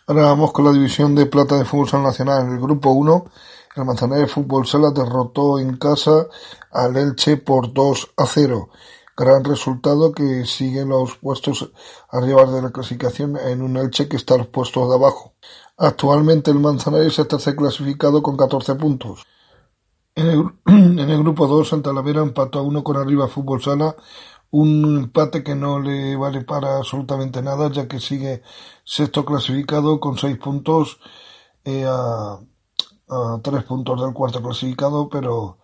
Ahora 0.08 0.22
vamos 0.22 0.50
con 0.50 0.64
la 0.64 0.72
división 0.72 1.14
de 1.14 1.26
plata 1.26 1.56
de 1.56 1.64
fútbol 1.64 2.02
nacional. 2.02 2.46
En 2.46 2.54
el 2.54 2.60
grupo 2.60 2.90
1, 2.90 3.26
el 3.76 3.84
Manzanares 3.84 4.32
Fútbol 4.32 4.66
Sala 4.66 4.90
derrotó 4.90 5.60
en 5.60 5.76
casa 5.76 6.26
al 6.72 6.96
Elche 6.96 7.36
por 7.36 7.72
2 7.72 8.14
a 8.16 8.26
0. 8.26 8.70
Gran 9.16 9.44
resultado 9.44 10.12
que 10.12 10.46
sigue 10.46 10.84
los 10.84 11.16
puestos 11.16 11.70
arriba 12.10 12.44
de 12.46 12.62
la 12.62 12.70
clasificación 12.70 13.36
en 13.36 13.62
un 13.62 13.76
Elche 13.76 14.08
que 14.08 14.16
está 14.16 14.36
los 14.36 14.46
puestos 14.46 14.88
de 14.88 14.94
abajo. 14.94 15.34
Actualmente 15.76 16.50
el 16.50 16.58
Manzanares 16.58 17.18
está 17.18 17.36
tercer 17.36 17.56
clasificado 17.56 18.22
con 18.22 18.36
14 18.36 18.74
puntos. 18.76 19.26
En 20.14 20.26
el, 20.26 21.18
grupo 21.22 21.46
2, 21.46 21.68
Santa 21.68 21.92
Lavera 21.92 22.22
empató 22.22 22.58
a 22.58 22.62
uno 22.62 22.82
con 22.82 22.96
arriba 22.96 23.28
Fútbol 23.28 23.62
Sala, 23.62 23.96
un 24.50 24.98
empate 25.04 25.42
que 25.42 25.54
no 25.54 25.78
le 25.78 26.16
vale 26.16 26.42
para 26.42 26.78
absolutamente 26.78 27.40
nada, 27.42 27.70
ya 27.70 27.86
que 27.86 28.00
sigue 28.00 28.42
sexto 28.84 29.24
clasificado 29.24 30.00
con 30.00 30.18
seis 30.18 30.36
puntos 30.38 30.98
eh, 31.64 31.84
a, 31.86 32.40
a 33.08 33.40
puntos 33.66 34.02
del 34.02 34.12
cuarto 34.12 34.42
clasificado, 34.42 35.08
pero 35.08 35.58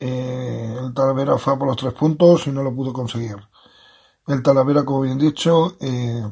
eh, 0.00 0.76
el 0.80 0.94
Talavera 0.94 1.38
fue 1.38 1.58
por 1.58 1.68
los 1.68 1.76
tres 1.76 1.92
puntos 1.94 2.46
y 2.46 2.50
no 2.50 2.62
lo 2.62 2.74
pudo 2.74 2.92
conseguir. 2.92 3.36
El 4.26 4.42
Talavera, 4.42 4.84
como 4.84 5.00
bien 5.00 5.18
dicho, 5.18 5.76
eh, 5.80 6.22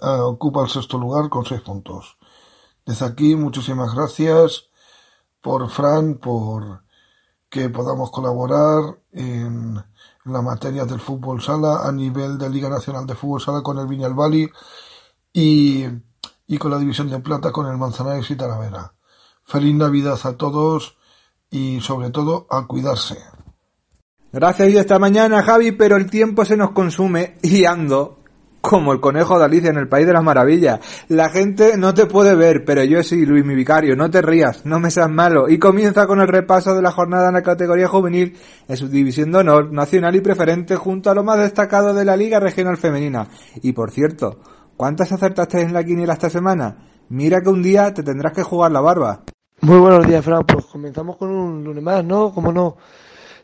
ocupa 0.00 0.62
el 0.62 0.68
sexto 0.68 0.98
lugar 0.98 1.28
con 1.28 1.44
seis 1.44 1.60
puntos. 1.60 2.16
Desde 2.84 3.06
aquí, 3.06 3.36
muchísimas 3.36 3.94
gracias 3.94 4.68
por 5.40 5.68
Fran, 5.68 6.14
por 6.14 6.82
que 7.50 7.68
podamos 7.68 8.10
colaborar 8.10 8.98
en, 9.12 9.76
en 10.24 10.32
la 10.32 10.40
materia 10.40 10.86
del 10.86 11.00
fútbol 11.00 11.42
sala 11.42 11.86
a 11.86 11.92
nivel 11.92 12.38
de 12.38 12.48
Liga 12.48 12.70
Nacional 12.70 13.06
de 13.06 13.14
Fútbol 13.14 13.42
Sala 13.42 13.62
con 13.62 13.78
el 13.78 13.86
Viñalbali 13.86 14.50
y, 15.34 15.84
y 16.46 16.58
con 16.58 16.70
la 16.70 16.78
División 16.78 17.10
de 17.10 17.18
Plata 17.18 17.52
con 17.52 17.66
el 17.66 17.76
Manzanares 17.76 18.30
y 18.30 18.36
Talavera. 18.36 18.94
Feliz 19.44 19.74
Navidad 19.74 20.18
a 20.24 20.36
todos 20.38 20.96
y 21.52 21.80
sobre 21.80 22.10
todo 22.10 22.46
a 22.50 22.66
cuidarse. 22.66 23.18
Gracias 24.32 24.70
y 24.70 24.78
esta 24.78 24.98
mañana, 24.98 25.42
Javi, 25.42 25.72
pero 25.72 25.96
el 25.96 26.10
tiempo 26.10 26.44
se 26.44 26.56
nos 26.56 26.70
consume 26.70 27.36
y 27.42 27.66
ando 27.66 28.18
como 28.62 28.92
el 28.92 29.00
conejo 29.00 29.38
de 29.38 29.44
Alicia 29.44 29.70
en 29.70 29.76
el 29.76 29.88
País 29.88 30.06
de 30.06 30.14
las 30.14 30.22
Maravillas. 30.22 30.80
La 31.08 31.28
gente 31.28 31.76
no 31.76 31.92
te 31.92 32.06
puede 32.06 32.34
ver, 32.34 32.64
pero 32.64 32.82
yo 32.84 33.02
sí, 33.02 33.26
Luis, 33.26 33.44
mi 33.44 33.54
vicario, 33.54 33.94
no 33.96 34.08
te 34.08 34.22
rías, 34.22 34.64
no 34.64 34.80
me 34.80 34.90
seas 34.90 35.10
malo. 35.10 35.50
Y 35.50 35.58
comienza 35.58 36.06
con 36.06 36.20
el 36.20 36.28
repaso 36.28 36.74
de 36.74 36.80
la 36.80 36.92
jornada 36.92 37.28
en 37.28 37.34
la 37.34 37.42
categoría 37.42 37.88
juvenil 37.88 38.38
en 38.68 38.76
su 38.76 38.88
división 38.88 39.32
de 39.32 39.38
honor, 39.38 39.72
nacional 39.72 40.16
y 40.16 40.20
preferente, 40.20 40.76
junto 40.76 41.10
a 41.10 41.14
lo 41.14 41.24
más 41.24 41.38
destacado 41.38 41.92
de 41.92 42.04
la 42.04 42.16
Liga 42.16 42.40
Regional 42.40 42.78
Femenina. 42.78 43.28
Y 43.62 43.72
por 43.72 43.90
cierto, 43.90 44.38
¿cuántas 44.76 45.12
acertaste 45.12 45.60
en 45.60 45.74
la 45.74 45.84
quiniela 45.84 46.14
esta 46.14 46.30
semana? 46.30 46.88
Mira 47.10 47.42
que 47.42 47.50
un 47.50 47.62
día 47.62 47.92
te 47.92 48.02
tendrás 48.02 48.32
que 48.32 48.42
jugar 48.44 48.70
la 48.70 48.80
barba. 48.80 49.24
Muy 49.64 49.78
buenos 49.78 50.04
días, 50.08 50.24
Fran. 50.24 50.44
Pues 50.44 50.66
comenzamos 50.66 51.16
con 51.16 51.30
un 51.30 51.62
lunes 51.62 51.84
más, 51.84 52.04
¿no? 52.04 52.34
Como 52.34 52.50
no. 52.50 52.76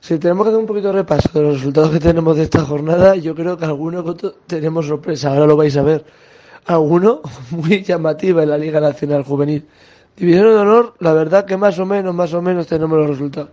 Si 0.00 0.18
tenemos 0.18 0.44
que 0.44 0.48
hacer 0.48 0.60
un 0.60 0.66
poquito 0.66 0.88
de 0.88 0.94
repaso 0.94 1.28
de 1.32 1.42
los 1.42 1.58
resultados 1.58 1.92
que 1.92 2.00
tenemos 2.00 2.36
de 2.36 2.42
esta 2.42 2.64
jornada, 2.64 3.14
yo 3.14 3.36
creo 3.36 3.56
que 3.56 3.64
algunos 3.64 4.16
tenemos 4.48 4.86
sorpresa, 4.86 5.28
ahora 5.28 5.46
lo 5.46 5.56
vais 5.56 5.76
a 5.76 5.82
ver. 5.82 6.04
Alguno 6.66 7.20
muy 7.52 7.84
llamativa 7.84 8.42
en 8.42 8.50
la 8.50 8.58
Liga 8.58 8.80
Nacional 8.80 9.22
Juvenil 9.22 9.64
División 10.16 10.46
de 10.46 10.56
honor, 10.56 10.94
la 10.98 11.12
verdad 11.12 11.44
que 11.44 11.56
más 11.56 11.78
o 11.78 11.86
menos, 11.86 12.12
más 12.12 12.34
o 12.34 12.42
menos 12.42 12.66
tenemos 12.66 12.98
los 12.98 13.10
resultados. 13.10 13.50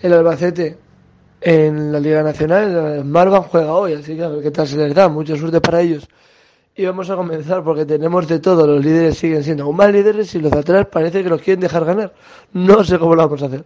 El 0.00 0.14
Albacete 0.14 0.78
en 1.42 1.92
la 1.92 2.00
Liga 2.00 2.22
Nacional, 2.22 2.96
el 3.00 3.04
Marvan 3.04 3.42
juega 3.42 3.74
hoy, 3.74 3.92
así 3.92 4.16
que 4.16 4.24
a 4.24 4.28
ver 4.28 4.42
qué 4.42 4.50
tal 4.50 4.66
se 4.66 4.78
les 4.78 4.94
da. 4.94 5.10
Mucha 5.10 5.36
suerte 5.36 5.60
para 5.60 5.82
ellos. 5.82 6.08
Y 6.78 6.86
vamos 6.86 7.10
a 7.10 7.16
comenzar 7.16 7.64
porque 7.64 7.84
tenemos 7.84 8.28
de 8.28 8.38
todo. 8.38 8.64
Los 8.64 8.84
líderes 8.84 9.18
siguen 9.18 9.42
siendo 9.42 9.64
aún 9.64 9.74
más 9.74 9.90
líderes 9.90 10.32
y 10.36 10.38
los 10.38 10.52
de 10.52 10.60
atrás 10.60 10.86
parece 10.86 11.24
que 11.24 11.28
los 11.28 11.42
quieren 11.42 11.58
dejar 11.58 11.84
ganar. 11.84 12.14
No 12.52 12.84
sé 12.84 13.00
cómo 13.00 13.16
lo 13.16 13.22
vamos 13.24 13.42
a 13.42 13.46
hacer. 13.46 13.64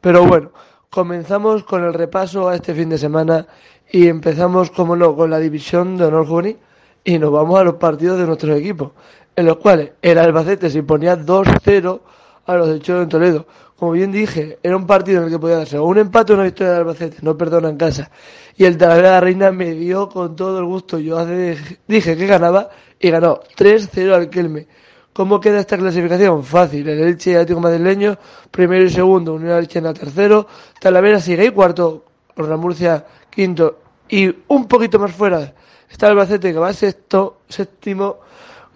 Pero 0.00 0.24
bueno, 0.24 0.50
comenzamos 0.88 1.62
con 1.64 1.84
el 1.84 1.92
repaso 1.92 2.48
a 2.48 2.54
este 2.54 2.72
fin 2.72 2.88
de 2.88 2.96
semana 2.96 3.46
y 3.92 4.08
empezamos, 4.08 4.70
como 4.70 4.96
no, 4.96 5.14
con 5.14 5.28
la 5.28 5.40
división 5.40 5.98
de 5.98 6.06
honor 6.06 6.26
juvenil 6.26 6.56
y 7.04 7.18
nos 7.18 7.32
vamos 7.32 7.60
a 7.60 7.64
los 7.64 7.74
partidos 7.74 8.18
de 8.18 8.26
nuestros 8.26 8.58
equipos 8.58 8.92
en 9.36 9.44
los 9.44 9.58
cuales 9.58 9.92
el 10.00 10.16
Albacete 10.16 10.70
se 10.70 10.78
imponía 10.78 11.18
2-0 11.18 12.00
a 12.46 12.54
los 12.54 12.68
de 12.68 12.80
Cholo 12.80 13.02
en 13.02 13.08
Toledo. 13.10 13.46
Como 13.76 13.92
bien 13.92 14.12
dije, 14.12 14.58
era 14.62 14.76
un 14.76 14.86
partido 14.86 15.18
en 15.18 15.24
el 15.24 15.30
que 15.30 15.38
podía 15.38 15.58
darse 15.58 15.78
un 15.78 15.98
empate 15.98 16.32
o 16.32 16.36
una 16.36 16.44
victoria 16.44 16.72
del 16.72 16.82
Albacete, 16.82 17.18
no 17.22 17.36
perdona 17.36 17.68
en 17.68 17.76
casa. 17.76 18.10
Y 18.56 18.64
el 18.64 18.78
Talavera 18.78 19.14
de 19.14 19.20
Reina 19.20 19.50
me 19.50 19.72
dio 19.72 20.08
con 20.08 20.36
todo 20.36 20.58
el 20.58 20.64
gusto. 20.64 20.98
Yo 20.98 21.24
dije 21.26 22.16
que 22.16 22.26
ganaba 22.26 22.70
y 23.00 23.10
ganó 23.10 23.40
3-0 23.56 24.14
al 24.14 24.30
Kelme. 24.30 24.68
¿Cómo 25.12 25.40
queda 25.40 25.60
esta 25.60 25.76
clasificación? 25.76 26.44
Fácil. 26.44 26.88
El 26.88 27.00
Elche 27.00 27.32
y 27.32 27.34
Atlético 27.34 27.60
Madrileño, 27.60 28.16
primero 28.50 28.84
y 28.84 28.90
segundo, 28.90 29.34
Unión 29.34 29.58
Elche 29.58 29.78
en 29.78 29.84
la 29.84 29.94
tercero. 29.94 30.46
Talavera 30.80 31.20
sigue 31.20 31.44
y 31.46 31.50
cuarto, 31.50 32.04
la 32.36 32.56
Murcia 32.56 33.04
quinto. 33.30 33.78
Y 34.08 34.32
un 34.48 34.66
poquito 34.66 34.98
más 34.98 35.12
fuera 35.12 35.52
está 35.88 36.08
Albacete 36.08 36.52
que 36.52 36.58
va 36.58 36.72
sexto, 36.72 37.42
séptimo 37.48 38.18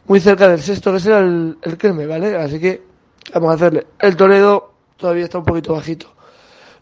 muy 0.06 0.20
cerca 0.20 0.48
del 0.48 0.60
sexto, 0.60 0.90
que 0.90 0.98
es 0.98 1.06
el, 1.06 1.58
el 1.62 2.08
¿vale? 2.08 2.36
Así 2.36 2.58
que 2.58 2.82
vamos 3.34 3.50
a 3.50 3.54
hacerle. 3.54 3.86
El 3.98 4.16
Toledo 4.16 4.67
todavía 4.98 5.24
está 5.24 5.38
un 5.38 5.44
poquito 5.44 5.72
bajito. 5.72 6.08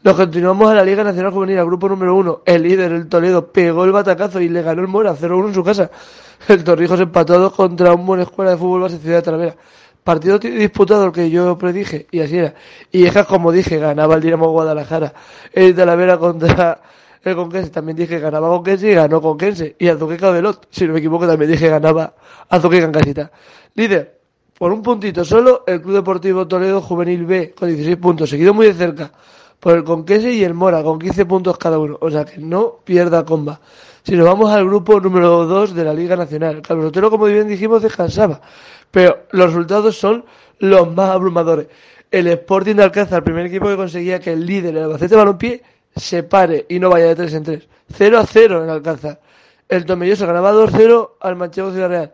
Nos 0.03 0.17
continuamos 0.17 0.71
a 0.71 0.75
la 0.75 0.85
Liga 0.85 1.05
Nacional 1.05 1.33
Juvenil, 1.33 1.59
al 1.59 1.67
grupo 1.67 1.89
número 1.89 2.15
uno. 2.15 2.43
El 2.45 2.63
líder, 2.63 2.93
el 2.93 3.09
Toledo, 3.09 3.53
pegó 3.53 3.85
el 3.85 3.93
batacazo 3.93 4.41
y 4.41 4.49
le 4.49 4.63
ganó 4.63 4.83
el 4.83 4.89
Mora 4.89 5.15
0-1 5.15 5.49
en 5.49 5.55
su 5.55 5.63
casa. 5.63 5.91
El 6.49 6.65
Torrijos 6.65 7.01
empató 7.01 7.53
contra 7.53 7.93
un 7.93 8.07
buena 8.07 8.25
escuela 8.25 8.53
de 8.53 8.57
fútbol 8.57 8.83
base 8.83 8.99
Ciudad 8.99 9.17
de 9.17 9.23
Talavera. 9.23 9.57
Partido 10.05 10.39
disputado 10.39 11.07
el 11.07 11.13
que 11.13 11.31
yo 11.31 11.59
predije, 11.59 12.07
y 12.13 12.21
así 12.21 12.39
era. 12.39 12.55
Y 12.93 13.05
es 13.05 13.27
como 13.27 13.51
dije, 13.51 13.79
ganaba 13.79 14.15
el 14.15 14.21
Dinamo 14.21 14.51
Guadalajara. 14.51 15.13
El 15.53 15.75
Talavera 15.75 16.19
contra 16.19 16.81
el 17.23 17.35
Conquense. 17.35 17.71
También 17.71 17.97
dije 17.97 18.21
ganaba 18.21 18.49
Conquense 18.49 18.89
y 18.89 18.95
ganó 18.95 19.21
Conquense. 19.21 19.75
Y 19.79 19.89
Azuqueca 19.89 20.31
Lot, 20.41 20.69
si 20.71 20.87
no 20.87 20.93
me 20.93 21.01
equivoco, 21.01 21.27
también 21.27 21.51
dije 21.51 21.69
ganaba 21.69 22.15
Azuqueca 22.49 22.85
en 22.85 22.93
casita. 22.93 23.31
Líder, 23.75 24.16
por 24.59 24.73
un 24.73 24.83
puntito 24.83 25.25
solo, 25.25 25.65
el 25.67 25.83
Club 25.83 25.95
Deportivo 25.97 26.49
Toledo 26.49 26.81
Juvenil 26.81 27.27
B 27.27 27.55
con 27.55 27.69
16 27.69 27.97
puntos, 27.97 28.31
seguido 28.31 28.55
muy 28.55 28.67
de 28.67 28.75
cerca 28.75 29.13
por 29.61 29.75
el 29.75 29.85
Conquense 29.85 30.33
y 30.33 30.45
el 30.45 30.55
Mora 30.55 30.83
con 30.83 30.99
15 30.99 31.27
puntos 31.27 31.59
cada 31.59 31.79
uno. 31.79 31.99
O 32.01 32.11
sea 32.11 32.25
que 32.25 32.39
no 32.39 32.79
pierda 32.85 33.25
comba. 33.25 33.61
Si 34.03 34.15
nos 34.15 34.27
vamos 34.27 34.51
al 34.51 34.65
grupo 34.65 35.01
número 35.01 35.45
2 35.45 35.75
de 35.75 35.85
la 35.85 35.93
Liga 35.93 36.17
Nacional, 36.17 36.63
Carlos 36.63 36.87
Otero, 36.87 37.11
como 37.11 37.25
bien 37.25 37.49
dijimos, 37.49 37.83
descansaba. 37.83 38.41
Pero 38.91 39.25
los 39.33 39.47
resultados 39.47 39.97
son 39.97 40.25
los 40.61 40.95
más 40.95 41.11
abrumadores. 41.11 41.67
El 42.11 42.29
Sporting 42.29 42.77
de 42.77 42.85
Alcázar, 42.85 43.19
el 43.19 43.25
primer 43.25 43.47
equipo 43.47 43.67
que 43.67 43.77
conseguía 43.77 44.21
que 44.21 44.33
el 44.33 44.47
líder, 44.47 44.77
el 44.77 44.85
Albacete 44.85 45.17
Balompié, 45.17 45.63
se 45.95 46.23
pare 46.23 46.67
y 46.69 46.79
no 46.79 46.89
vaya 46.89 47.07
de 47.07 47.17
3 47.17 47.35
en 47.35 47.43
3. 47.43 47.69
0 47.93 48.19
a 48.19 48.27
0 48.27 48.65
en 48.65 48.71
Alcázar. 48.71 49.21
El 49.69 49.85
Tomelloso 49.85 50.27
ganaba 50.27 50.53
2-0 50.53 51.11
al 51.21 51.37
Manchego 51.37 51.73
Ciudad 51.73 51.89
Real. 51.89 52.13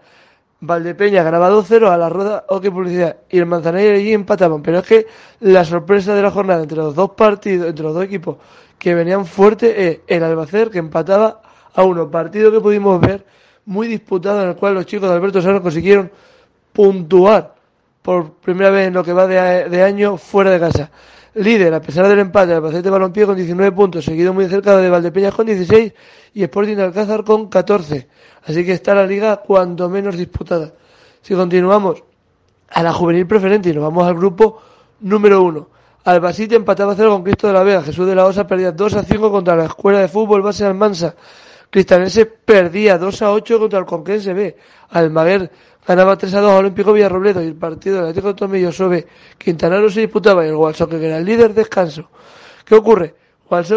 Valdepeña 0.63 1.25
ganaba 1.25 1.51
2-0 1.51 1.91
a 1.91 1.99
la 1.99 2.09
Rueda 2.09 2.45
OK 2.49 2.71
Publicidad. 2.71 3.17
Y 3.29 3.39
el 3.39 3.47
Manzanilla 3.47 3.95
allí 3.95 4.13
empataban. 4.13 4.63
Pero 4.63 4.79
es 4.79 4.87
que 4.87 5.07
la 5.41 5.65
sorpresa 5.65 6.15
de 6.15 6.23
la 6.23 6.31
jornada 6.31 6.63
entre 6.63 6.79
los 6.79 6.95
dos 6.95 7.11
partidos, 7.11 7.69
entre 7.69 7.85
los 7.85 7.95
dos 7.95 8.05
equipos 8.05 8.37
que 8.79 8.95
venían 8.95 9.27
fuertes 9.27 9.75
es 9.77 10.01
el 10.07 10.23
Albacer 10.23 10.71
que 10.71 10.79
empataba 10.79 11.43
a 11.75 11.83
uno. 11.83 12.09
Partido 12.09 12.53
que 12.53 12.61
pudimos 12.61 13.01
ver 13.01 13.27
muy 13.67 13.89
disputado 13.89 14.43
en 14.43 14.51
el 14.51 14.57
cual 14.57 14.75
los 14.75 14.87
chicos 14.87 15.09
de 15.09 15.17
Alberto 15.17 15.43
Sano 15.43 15.61
consiguieron 15.61 16.13
puntuar 16.73 17.55
por 18.01 18.35
primera 18.35 18.71
vez 18.71 18.87
en 18.87 18.95
lo 18.95 19.03
que 19.03 19.13
va 19.13 19.27
de 19.27 19.83
año 19.83 20.17
fuera 20.17 20.51
de 20.51 20.61
casa. 20.61 20.91
Líder, 21.35 21.73
a 21.73 21.81
pesar 21.81 22.07
del 22.09 22.19
empate, 22.19 22.53
Albacete 22.53 22.91
Balompié 22.91 23.25
con 23.25 23.37
19 23.37 23.73
puntos, 23.73 24.05
seguido 24.05 24.35
muy 24.35 24.47
cerca 24.49 24.77
de 24.77 24.91
Valdepeñas 24.91 25.35
con 25.35 25.47
16 25.47 25.95
y 26.35 26.43
Sporting 26.43 26.77
Alcázar 26.77 27.25
con 27.25 27.49
14. 27.49 28.07
Así 28.45 28.67
que 28.67 28.73
está 28.73 28.95
la 28.95 29.07
liga 29.07 29.39
cuanto 29.39 29.89
menos 29.89 30.19
disputada. 30.19 30.75
Si 31.23 31.35
continuamos 31.35 32.05
a 32.69 32.83
la 32.83 32.93
juvenil 32.93 33.27
preferente 33.27 33.71
y 33.71 33.73
nos 33.73 33.85
vamos 33.85 34.07
al 34.07 34.15
grupo 34.15 34.61
número 35.01 35.43
1. 35.43 35.69
Albacete 36.05 36.57
empataba 36.57 36.93
a 36.93 36.97
0 36.97 37.11
con 37.11 37.23
Cristo 37.23 37.47
de 37.47 37.55
la 37.55 37.63
Vega. 37.63 37.83
Jesús 37.83 38.07
de 38.07 38.15
la 38.15 38.27
Osa 38.27 38.47
perdía 38.47 38.73
2 38.73 38.95
a 38.95 39.03
5 39.03 39.31
contra 39.31 39.57
la 39.57 39.65
Escuela 39.65 40.01
de 40.01 40.09
Fútbol 40.09 40.43
Base 40.43 40.67
Almansa. 40.67 41.15
Cristanense 41.73 42.27
perdía 42.27 42.99
2 42.99 43.23
a 43.23 43.33
8 43.33 43.59
contra 43.59 43.79
el 43.79 43.87
Conquense 43.87 44.35
B. 44.35 44.55
Almaguer 44.91 45.51
ganaba 45.87 46.19
3 46.19 46.35
a 46.35 46.41
2 46.43 46.51
a 46.51 46.57
Olímpico 46.59 46.93
Villarrobledo 46.93 47.43
y 47.43 47.47
el 47.47 47.55
partido 47.55 47.97
del 47.97 48.05
Atlético 48.05 48.29
de 48.29 48.35
Tomillo 48.35 48.73
sobre 48.73 49.07
Quintanaro 49.39 49.89
se 49.89 50.01
disputaba 50.01 50.45
y 50.45 50.51
el 50.51 50.57
Gualsoque 50.57 51.01
que 51.01 51.07
era 51.07 51.17
el 51.17 51.25
líder 51.25 51.55
descanso. 51.55 52.11
¿Qué 52.67 52.75
ocurre? 52.75 53.15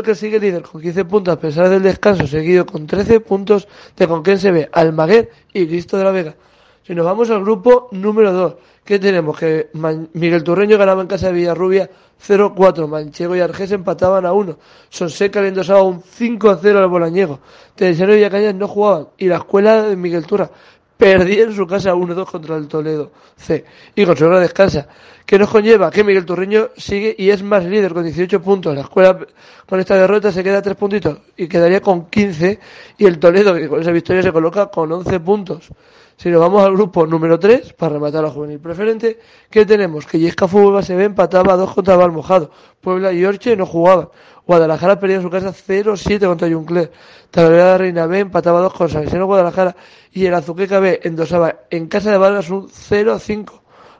que 0.03 0.13
sigue 0.15 0.39
líder 0.41 0.63
con 0.63 0.81
15 0.81 1.05
puntos 1.05 1.33
a 1.33 1.39
pesar 1.39 1.69
del 1.69 1.83
descanso, 1.83 2.27
seguido 2.27 2.65
con 2.65 2.85
13 2.85 3.21
puntos 3.21 3.67
de 3.95 4.07
Conquense 4.07 4.51
B, 4.51 4.69
Almaguer 4.73 5.29
y 5.53 5.65
Cristo 5.65 5.97
de 5.97 6.03
la 6.03 6.11
Vega. 6.11 6.35
Si 6.83 6.93
nos 6.93 7.05
vamos 7.05 7.29
al 7.29 7.41
grupo 7.41 7.87
número 7.91 8.33
2, 8.33 8.55
¿qué 8.85 8.99
tenemos? 8.99 9.37
Que 9.37 9.69
Miguel 10.13 10.43
Turreño 10.43 10.77
ganaba 10.77 11.01
en 11.01 11.07
casa 11.07 11.27
de 11.27 11.33
Villarrubia 11.33 11.89
0-4, 12.25 12.87
Manchego 12.87 13.35
y 13.35 13.41
Argés 13.41 13.71
empataban 13.71 14.25
a 14.25 14.31
1, 14.31 14.57
Sonseca 14.89 15.41
le 15.41 15.49
endosaba 15.49 15.83
un 15.83 16.01
5-0 16.01 16.77
al 16.77 16.87
Bolañego, 16.87 17.39
Teresiano 17.75 18.13
y 18.13 18.17
Villacañas 18.17 18.55
no 18.55 18.67
jugaban 18.67 19.07
y 19.17 19.27
la 19.27 19.37
escuela 19.37 19.83
de 19.83 19.97
Miguel 19.97 20.25
Turra 20.25 20.49
Perdí 20.97 21.41
en 21.41 21.53
su 21.53 21.67
casa 21.67 21.93
1-2 21.93 22.25
contra 22.25 22.55
el 22.55 22.67
Toledo 22.67 23.11
C. 23.35 23.65
Y 23.95 24.05
con 24.05 24.15
su 24.15 24.25
hora 24.25 24.39
descansa. 24.39 24.87
Que 25.25 25.37
nos 25.37 25.49
conlleva 25.49 25.91
que 25.91 26.03
Miguel 26.03 26.25
Turreño 26.25 26.69
sigue 26.77 27.13
y 27.17 27.31
es 27.31 27.43
más 27.43 27.65
líder 27.65 27.93
con 27.93 28.03
18 28.03 28.41
puntos. 28.41 28.73
La 28.73 28.81
escuela 28.81 29.17
con 29.65 29.79
esta 29.79 29.95
derrota 29.95 30.31
se 30.31 30.43
queda 30.43 30.59
a 30.59 30.61
3 30.61 30.77
puntitos 30.77 31.17
y 31.35 31.47
quedaría 31.47 31.81
con 31.81 32.05
15. 32.09 32.59
Y 32.97 33.05
el 33.05 33.19
Toledo, 33.19 33.53
que 33.55 33.67
con 33.67 33.81
esa 33.81 33.91
victoria 33.91 34.23
se 34.23 34.31
coloca 34.31 34.67
con 34.67 34.91
11 34.91 35.19
puntos. 35.19 35.69
Si 36.17 36.29
nos 36.29 36.39
vamos 36.39 36.63
al 36.63 36.73
grupo 36.73 37.05
número 37.05 37.37
3, 37.37 37.73
para 37.73 37.93
rematar 37.93 38.23
la 38.23 38.29
juvenil 38.29 38.59
preferente, 38.59 39.19
¿qué 39.49 39.65
tenemos? 39.65 40.05
Que 40.05 40.17
Yesca 40.17 40.47
Fútbol 40.47 40.75
Base 40.75 40.95
B 40.95 41.03
empataba 41.03 41.53
a 41.53 41.57
2 41.57 41.73
contra 41.73 41.97
Valmojado. 41.97 42.51
Puebla 42.79 43.11
y 43.11 43.25
Orche 43.25 43.55
no 43.57 43.65
jugaban. 43.65 44.07
Guadalajara 44.47 44.97
perdía 44.97 45.21
su 45.21 45.29
casa 45.29 45.51
0-7 45.51 46.25
contra 46.25 46.49
Juncler. 46.49 46.91
Talavera 47.31 47.73
de 47.73 47.77
Reina 47.79 48.05
B 48.05 48.19
empataba 48.19 48.61
2 48.61 48.73
con 48.73 48.89
Salesiano 48.89 49.25
Guadalajara 49.25 49.75
y 50.13 50.25
el 50.25 50.33
Azuqueca 50.33 50.79
B 50.79 51.01
endosaba 51.03 51.63
en 51.69 51.87
casa 51.87 52.11
de 52.11 52.17
Vargas 52.17 52.49
un 52.49 52.69
0-5 52.69 53.51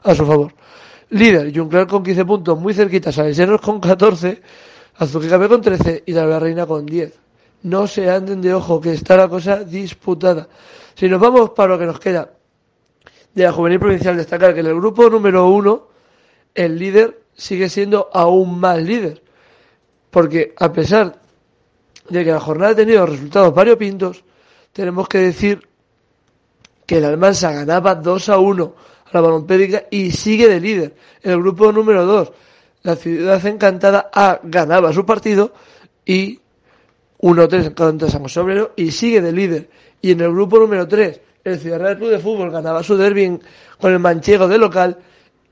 a 0.02 0.14
su 0.14 0.24
favor. 0.24 0.54
Líder, 1.10 1.52
Juncler 1.54 1.86
con 1.86 2.02
15 2.02 2.24
puntos, 2.24 2.58
muy 2.58 2.72
cerquita, 2.72 3.12
Salesianos 3.12 3.60
con 3.60 3.78
14, 3.78 4.40
Azuqueca 4.96 5.36
B 5.36 5.48
con 5.48 5.60
13 5.60 6.04
y 6.06 6.14
Talavera 6.14 6.38
Reina 6.38 6.66
con 6.66 6.86
10. 6.86 7.12
No 7.64 7.86
se 7.86 8.08
anden 8.10 8.40
de 8.40 8.54
ojo, 8.54 8.80
que 8.80 8.92
está 8.92 9.16
la 9.16 9.28
cosa 9.28 9.64
disputada. 9.64 10.48
Si 10.96 11.08
nos 11.08 11.20
vamos 11.20 11.50
para 11.50 11.74
lo 11.74 11.78
que 11.78 11.84
nos 11.84 12.00
queda 12.00 12.30
de 13.34 13.44
la 13.44 13.52
juvenil 13.52 13.78
provincial, 13.78 14.16
destacar 14.16 14.54
que 14.54 14.60
en 14.60 14.66
el 14.66 14.74
grupo 14.76 15.10
número 15.10 15.46
uno, 15.46 15.88
el 16.54 16.78
líder 16.78 17.20
sigue 17.34 17.68
siendo 17.68 18.08
aún 18.14 18.58
más 18.58 18.82
líder. 18.82 19.22
Porque 20.10 20.54
a 20.56 20.72
pesar 20.72 21.20
de 22.08 22.24
que 22.24 22.30
la 22.30 22.40
jornada 22.40 22.72
ha 22.72 22.76
tenido 22.76 23.04
resultados 23.04 23.54
variopintos, 23.54 24.24
tenemos 24.72 25.06
que 25.06 25.18
decir 25.18 25.68
que 26.86 26.96
el 26.96 27.04
Almansa 27.04 27.52
ganaba 27.52 27.94
2 27.94 28.28
a 28.30 28.38
1 28.38 28.74
a 29.04 29.10
la 29.12 29.20
Balompédica 29.20 29.84
y 29.90 30.12
sigue 30.12 30.48
de 30.48 30.60
líder. 30.60 30.96
En 31.22 31.32
el 31.32 31.40
grupo 31.40 31.70
número 31.72 32.06
2, 32.06 32.32
la 32.84 32.96
Ciudad 32.96 33.44
Encantada 33.44 34.08
A 34.14 34.40
ganaba 34.42 34.94
su 34.94 35.04
partido 35.04 35.52
y 36.06 36.40
1-3 37.20 37.74
contra 37.74 38.08
San 38.08 38.26
Sobrero 38.30 38.72
y 38.76 38.92
sigue 38.92 39.20
de 39.20 39.32
líder. 39.32 39.68
Y 40.06 40.12
en 40.12 40.20
el 40.20 40.30
grupo 40.30 40.60
número 40.60 40.86
3, 40.86 41.20
el 41.42 41.58
Ciudad 41.58 41.80
Real 41.80 41.96
Club 41.96 42.10
de 42.10 42.20
Fútbol 42.20 42.52
ganaba 42.52 42.80
su 42.84 42.96
derby 42.96 43.40
con 43.80 43.92
el 43.92 43.98
manchego 43.98 44.46
de 44.46 44.56
local 44.56 44.96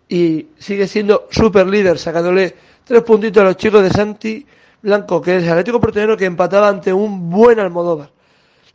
y 0.09 0.47
sigue 0.57 0.87
siendo 0.87 1.27
super 1.29 1.67
líder, 1.67 1.99
sacándole 1.99 2.55
tres 2.85 3.03
puntitos 3.03 3.41
a 3.41 3.47
los 3.47 3.57
chicos 3.57 3.83
de 3.83 3.91
Santi 3.91 4.47
Blanco, 4.81 5.21
que 5.21 5.39
es 5.39 5.43
el 5.43 5.51
Atlético 5.51 5.81
Porteño 5.81 6.17
que 6.17 6.27
empataba 6.27 6.69
ante 6.69 6.93
un 6.93 7.29
buen 7.31 7.59
Almodóvar. 7.59 8.13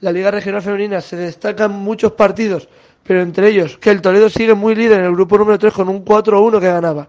La 0.01 0.11
Liga 0.11 0.31
Regional 0.31 0.61
Femenina 0.61 0.99
se 0.99 1.15
destacan 1.15 1.71
muchos 1.71 2.11
partidos, 2.11 2.67
pero 3.01 3.21
entre 3.21 3.47
ellos 3.47 3.77
que 3.77 3.91
el 3.91 4.01
Toledo 4.01 4.29
sigue 4.29 4.55
muy 4.55 4.75
líder 4.75 4.99
en 4.99 5.05
el 5.05 5.13
grupo 5.13 5.37
número 5.37 5.57
3 5.57 5.71
con 5.71 5.87
un 5.87 6.03
4-1 6.03 6.59
que 6.59 6.67
ganaba. 6.67 7.07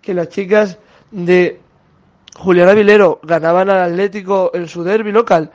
Que 0.00 0.14
las 0.14 0.28
chicas 0.28 0.78
de 1.10 1.58
Julián 2.36 2.68
Avilero 2.68 3.18
ganaban 3.24 3.68
al 3.68 3.90
Atlético 3.90 4.52
en 4.54 4.68
su 4.68 4.84
derby 4.84 5.10
local 5.10 5.50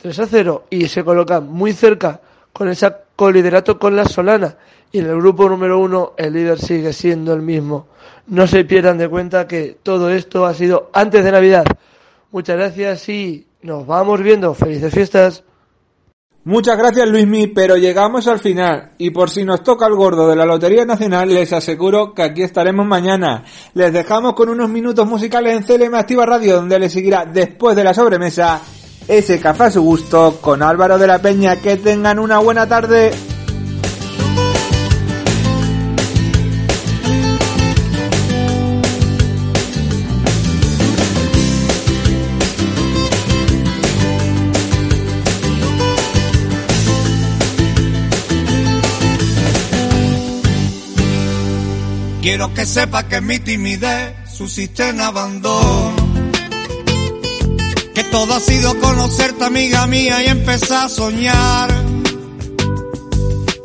3 0.00 0.20
0 0.30 0.64
y 0.70 0.86
se 0.88 1.04
colocan 1.04 1.48
muy 1.48 1.72
cerca 1.72 2.20
con 2.52 2.68
esa 2.68 3.00
con 3.16 3.32
liderato 3.32 3.78
con 3.78 3.96
la 3.96 4.04
Solana. 4.04 4.56
Y 4.92 5.00
en 5.00 5.06
el 5.06 5.16
grupo 5.16 5.48
número 5.48 5.78
uno 5.78 6.12
el 6.16 6.32
líder 6.32 6.58
sigue 6.58 6.92
siendo 6.92 7.34
el 7.34 7.42
mismo. 7.42 7.88
No 8.28 8.46
se 8.46 8.64
pierdan 8.64 8.98
de 8.98 9.08
cuenta 9.08 9.46
que 9.46 9.78
todo 9.82 10.10
esto 10.10 10.46
ha 10.46 10.54
sido 10.54 10.90
antes 10.92 11.24
de 11.24 11.32
Navidad. 11.32 11.64
Muchas 12.30 12.56
gracias 12.56 13.08
y 13.08 13.46
nos 13.62 13.86
vamos 13.86 14.22
viendo. 14.22 14.54
Felices 14.54 14.94
fiestas. 14.94 15.44
Muchas 16.44 16.78
gracias 16.78 17.06
Luismi, 17.08 17.48
pero 17.48 17.76
llegamos 17.76 18.26
al 18.28 18.38
final 18.38 18.92
y 18.96 19.10
por 19.10 19.28
si 19.28 19.44
nos 19.44 19.62
toca 19.62 19.86
el 19.86 19.94
gordo 19.94 20.28
de 20.28 20.36
la 20.36 20.46
Lotería 20.46 20.86
Nacional 20.86 21.28
les 21.28 21.52
aseguro 21.52 22.14
que 22.14 22.22
aquí 22.22 22.42
estaremos 22.42 22.86
mañana. 22.86 23.44
Les 23.74 23.92
dejamos 23.92 24.32
con 24.32 24.48
unos 24.48 24.70
minutos 24.70 25.06
musicales 25.06 25.54
en 25.54 25.62
CLM 25.64 25.94
Activa 25.96 26.24
Radio 26.24 26.56
donde 26.56 26.78
les 26.78 26.92
seguirá 26.92 27.26
después 27.26 27.76
de 27.76 27.84
la 27.84 27.92
sobremesa 27.92 28.62
ese 29.08 29.40
café 29.40 29.64
a 29.64 29.70
su 29.70 29.82
gusto 29.82 30.38
con 30.40 30.62
Álvaro 30.62 30.98
de 30.98 31.06
la 31.06 31.18
Peña. 31.20 31.56
Que 31.56 31.76
tengan 31.76 32.18
una 32.18 32.38
buena 32.38 32.68
tarde. 32.68 33.12
Quiero 52.20 52.52
que 52.52 52.66
sepa 52.66 53.08
que 53.08 53.22
mi 53.22 53.38
timidez 53.38 54.12
subsiste 54.30 54.90
en 54.90 55.00
abandono. 55.00 55.97
Que 57.98 58.04
todo 58.04 58.32
ha 58.32 58.38
sido 58.38 58.78
conocerte, 58.78 59.44
amiga 59.44 59.88
mía, 59.88 60.22
y 60.22 60.28
empezar 60.28 60.86
a 60.86 60.88
soñar. 60.88 61.68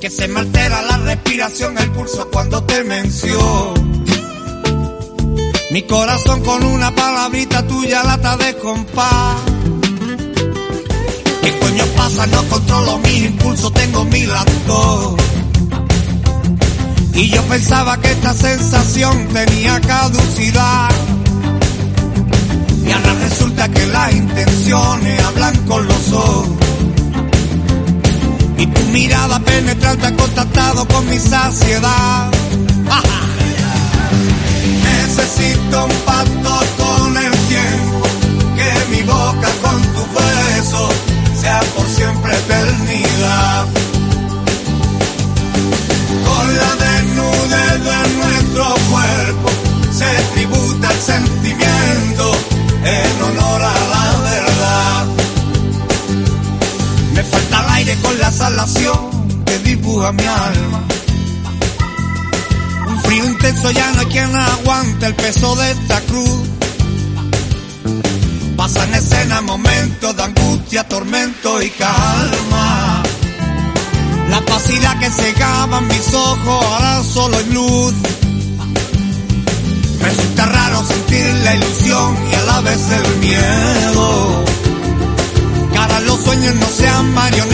Que 0.01 0.09
se 0.09 0.27
me 0.27 0.39
altera 0.39 0.81
la 0.81 0.97
respiración, 0.97 1.77
el 1.77 1.91
pulso 1.91 2.27
cuando 2.31 2.63
te 2.63 2.83
menciono. 2.83 3.75
Mi 5.69 5.83
corazón 5.83 6.43
con 6.43 6.63
una 6.63 6.89
palabrita 6.95 7.67
tuya 7.67 8.03
lata 8.03 8.35
de 8.37 8.57
compás. 8.57 9.37
¿Qué 11.43 11.59
coño 11.59 11.85
pasa? 11.95 12.25
No 12.25 12.43
controlo 12.45 12.97
mis 12.97 13.25
impulsos, 13.25 13.71
tengo 13.73 14.03
mil 14.05 14.31
actos. 14.31 15.13
Y 17.13 17.29
yo 17.29 17.43
pensaba 17.43 18.01
que 18.01 18.09
esta 18.09 18.33
sensación 18.33 19.27
tenía 19.27 19.79
caducidad. 19.79 21.12
Ahora 22.93 23.13
resulta 23.21 23.69
que 23.69 23.85
las 23.87 24.13
intenciones 24.13 25.23
hablan 25.23 25.55
con 25.65 25.87
los 25.87 26.11
ojos. 26.11 26.47
Y 28.57 28.65
tu 28.67 28.81
mirada 28.91 29.39
penetrante 29.39 30.07
ha 30.07 30.15
contactado 30.15 30.87
con 30.87 31.09
mi 31.09 31.17
saciedad. 31.19 32.31
Necesito 34.83 35.85
un 35.85 35.91
pacto 36.05 36.59
con 36.77 37.17
el 37.17 37.31
tiempo. 37.31 38.07
Que 38.55 38.95
mi 38.95 39.01
boca 39.03 39.49
con 39.61 39.81
tu 39.81 40.01
beso 40.13 40.89
sea 41.41 41.59
por 41.75 41.87
siempre 41.87 42.33
eternidad. 42.33 42.62
Salación 58.43 59.45
que 59.45 59.57
dibuja 59.59 60.11
mi 60.11 60.25
alma. 60.25 60.81
Un 62.89 62.99
frío 63.03 63.25
intenso 63.25 63.71
ya 63.71 63.89
no 63.93 64.01
hay 64.01 64.05
quien 64.07 64.35
aguante 64.35 65.05
el 65.05 65.15
peso 65.15 65.55
de 65.55 65.71
esta 65.71 66.01
cruz. 66.01 66.41
Pasan 68.57 68.93
escena 68.95 69.39
momentos 69.41 70.17
de 70.17 70.23
angustia, 70.23 70.85
tormento 70.89 71.61
y 71.61 71.69
calma. 71.69 73.03
La 74.29 74.41
pasidad 74.41 74.99
que 74.99 75.09
cegaba 75.09 75.79
mis 75.79 76.13
ojos 76.13 76.65
ahora 76.65 77.01
solo 77.01 77.39
es 77.39 77.47
luz. 77.47 77.93
Resulta 80.01 80.45
raro 80.47 80.83
sentir 80.85 81.33
la 81.45 81.55
ilusión 81.55 82.17
y 82.29 82.35
a 82.35 82.41
la 82.41 82.59
vez 82.59 82.81
el 82.91 83.17
miedo. 83.19 84.43
Ahora 85.79 85.99
los 86.01 86.19
sueños 86.19 86.55
no 86.55 86.67
sean 86.67 87.13
marionetas 87.13 87.52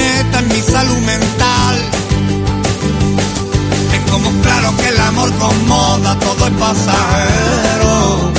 pasajero. 6.69 8.31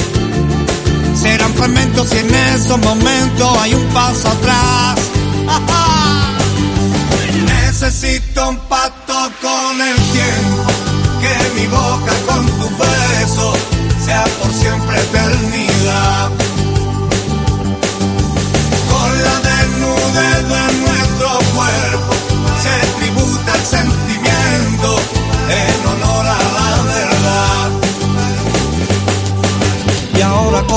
Serán 1.20 1.52
fragmentos 1.54 2.12
y 2.14 2.18
en 2.18 2.34
esos 2.34 2.78
momentos 2.78 3.58
hay 3.58 3.74
un 3.74 3.86
paso 3.88 4.28
atrás. 4.28 4.98
Necesito 7.44 8.48
un 8.50 8.58
pacto 8.68 9.14
con 9.40 9.80
el 9.80 9.96
tiempo, 10.16 10.70
que 11.20 11.60
mi 11.60 11.66
boca 11.66 12.12
con 12.26 12.46
tu 12.46 12.68
beso 12.78 13.52
sea 14.04 14.24
por 14.40 14.52
siempre 14.52 15.00
eternidad. 15.00 16.49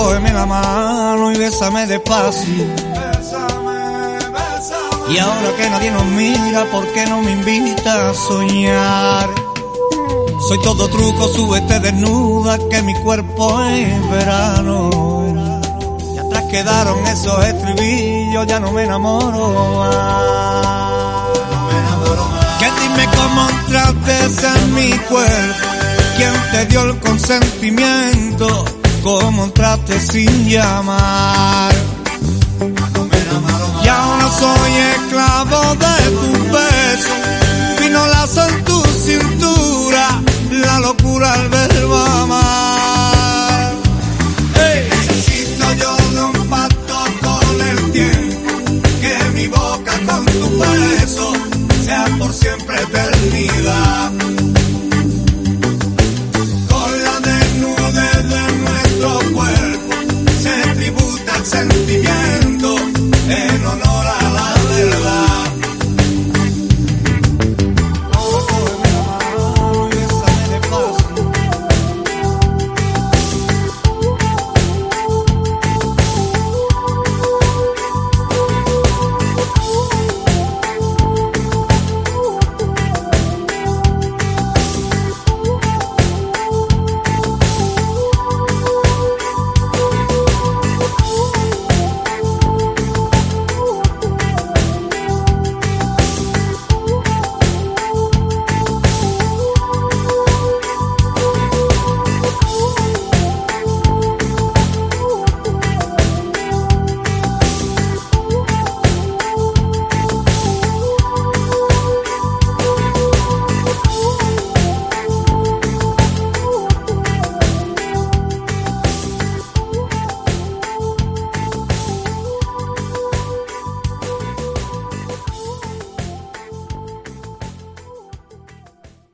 Cógeme 0.03 0.33
la 0.33 0.45
mano 0.45 1.31
y 1.31 1.37
bésame 1.37 1.87
despacio. 1.87 2.65
Y 5.09 5.17
ahora 5.17 5.49
que 5.57 5.69
nadie 5.69 5.91
nos 5.91 6.05
mira, 6.05 6.65
¿por 6.71 6.85
qué 6.93 7.05
no 7.05 7.21
me 7.21 7.31
invita 7.31 8.09
a 8.09 8.13
soñar? 8.13 9.29
Soy 10.47 10.61
todo 10.61 10.89
truco, 10.89 11.27
súbete 11.29 11.79
desnuda, 11.79 12.57
que 12.69 12.81
mi 12.81 12.93
cuerpo 12.95 13.61
es 13.63 14.09
verano. 14.09 14.89
Y 16.13 16.17
atrás 16.17 16.43
quedaron 16.51 17.05
esos 17.07 17.45
estribillos, 17.45 18.45
ya 18.47 18.59
no 18.59 18.71
me 18.71 18.83
enamoro 18.83 19.77
más. 19.77 21.27
Que 22.59 22.65
dime 22.81 23.05
cómo 23.17 23.49
entraste 23.49 24.47
en 24.59 24.73
mi 24.73 24.91
cuerpo, 25.09 25.67
quién 26.17 26.33
te 26.51 26.65
dio 26.65 26.81
el 26.81 26.99
consentimiento, 26.99 28.65
cómo 29.03 29.43
entraste 29.43 29.99
sin 29.99 30.49
llamar. 30.49 31.73
Y 33.83 33.87
ahora 33.87 34.29
soy 34.39 34.71
esclavo 34.95 35.75
de 35.75 35.95
tu 36.21 36.31
beso, 36.53 37.13
fino 37.77 38.07
lazo 38.07 38.47
en 38.47 38.63
tu 38.63 38.81
cintura, 39.05 40.21
la 40.51 40.79
locura 40.79 41.33
al 41.33 41.49
verbo 41.49 41.97
amar. 41.97 43.73
Hey. 44.55 44.87
Necesito 44.89 45.73
yo 45.73 45.95
de 46.15 46.39
un 46.39 46.47
pacto 46.47 46.95
con 47.21 47.61
el 47.61 47.91
tiempo, 47.91 48.51
que 49.01 49.17
mi 49.35 49.47
boca 49.47 49.93
con 50.07 50.25
tu 50.25 50.59
beso 50.59 51.33
sea 51.83 52.05
por 52.17 52.33
siempre 52.33 52.81
eternidad. 52.81 54.32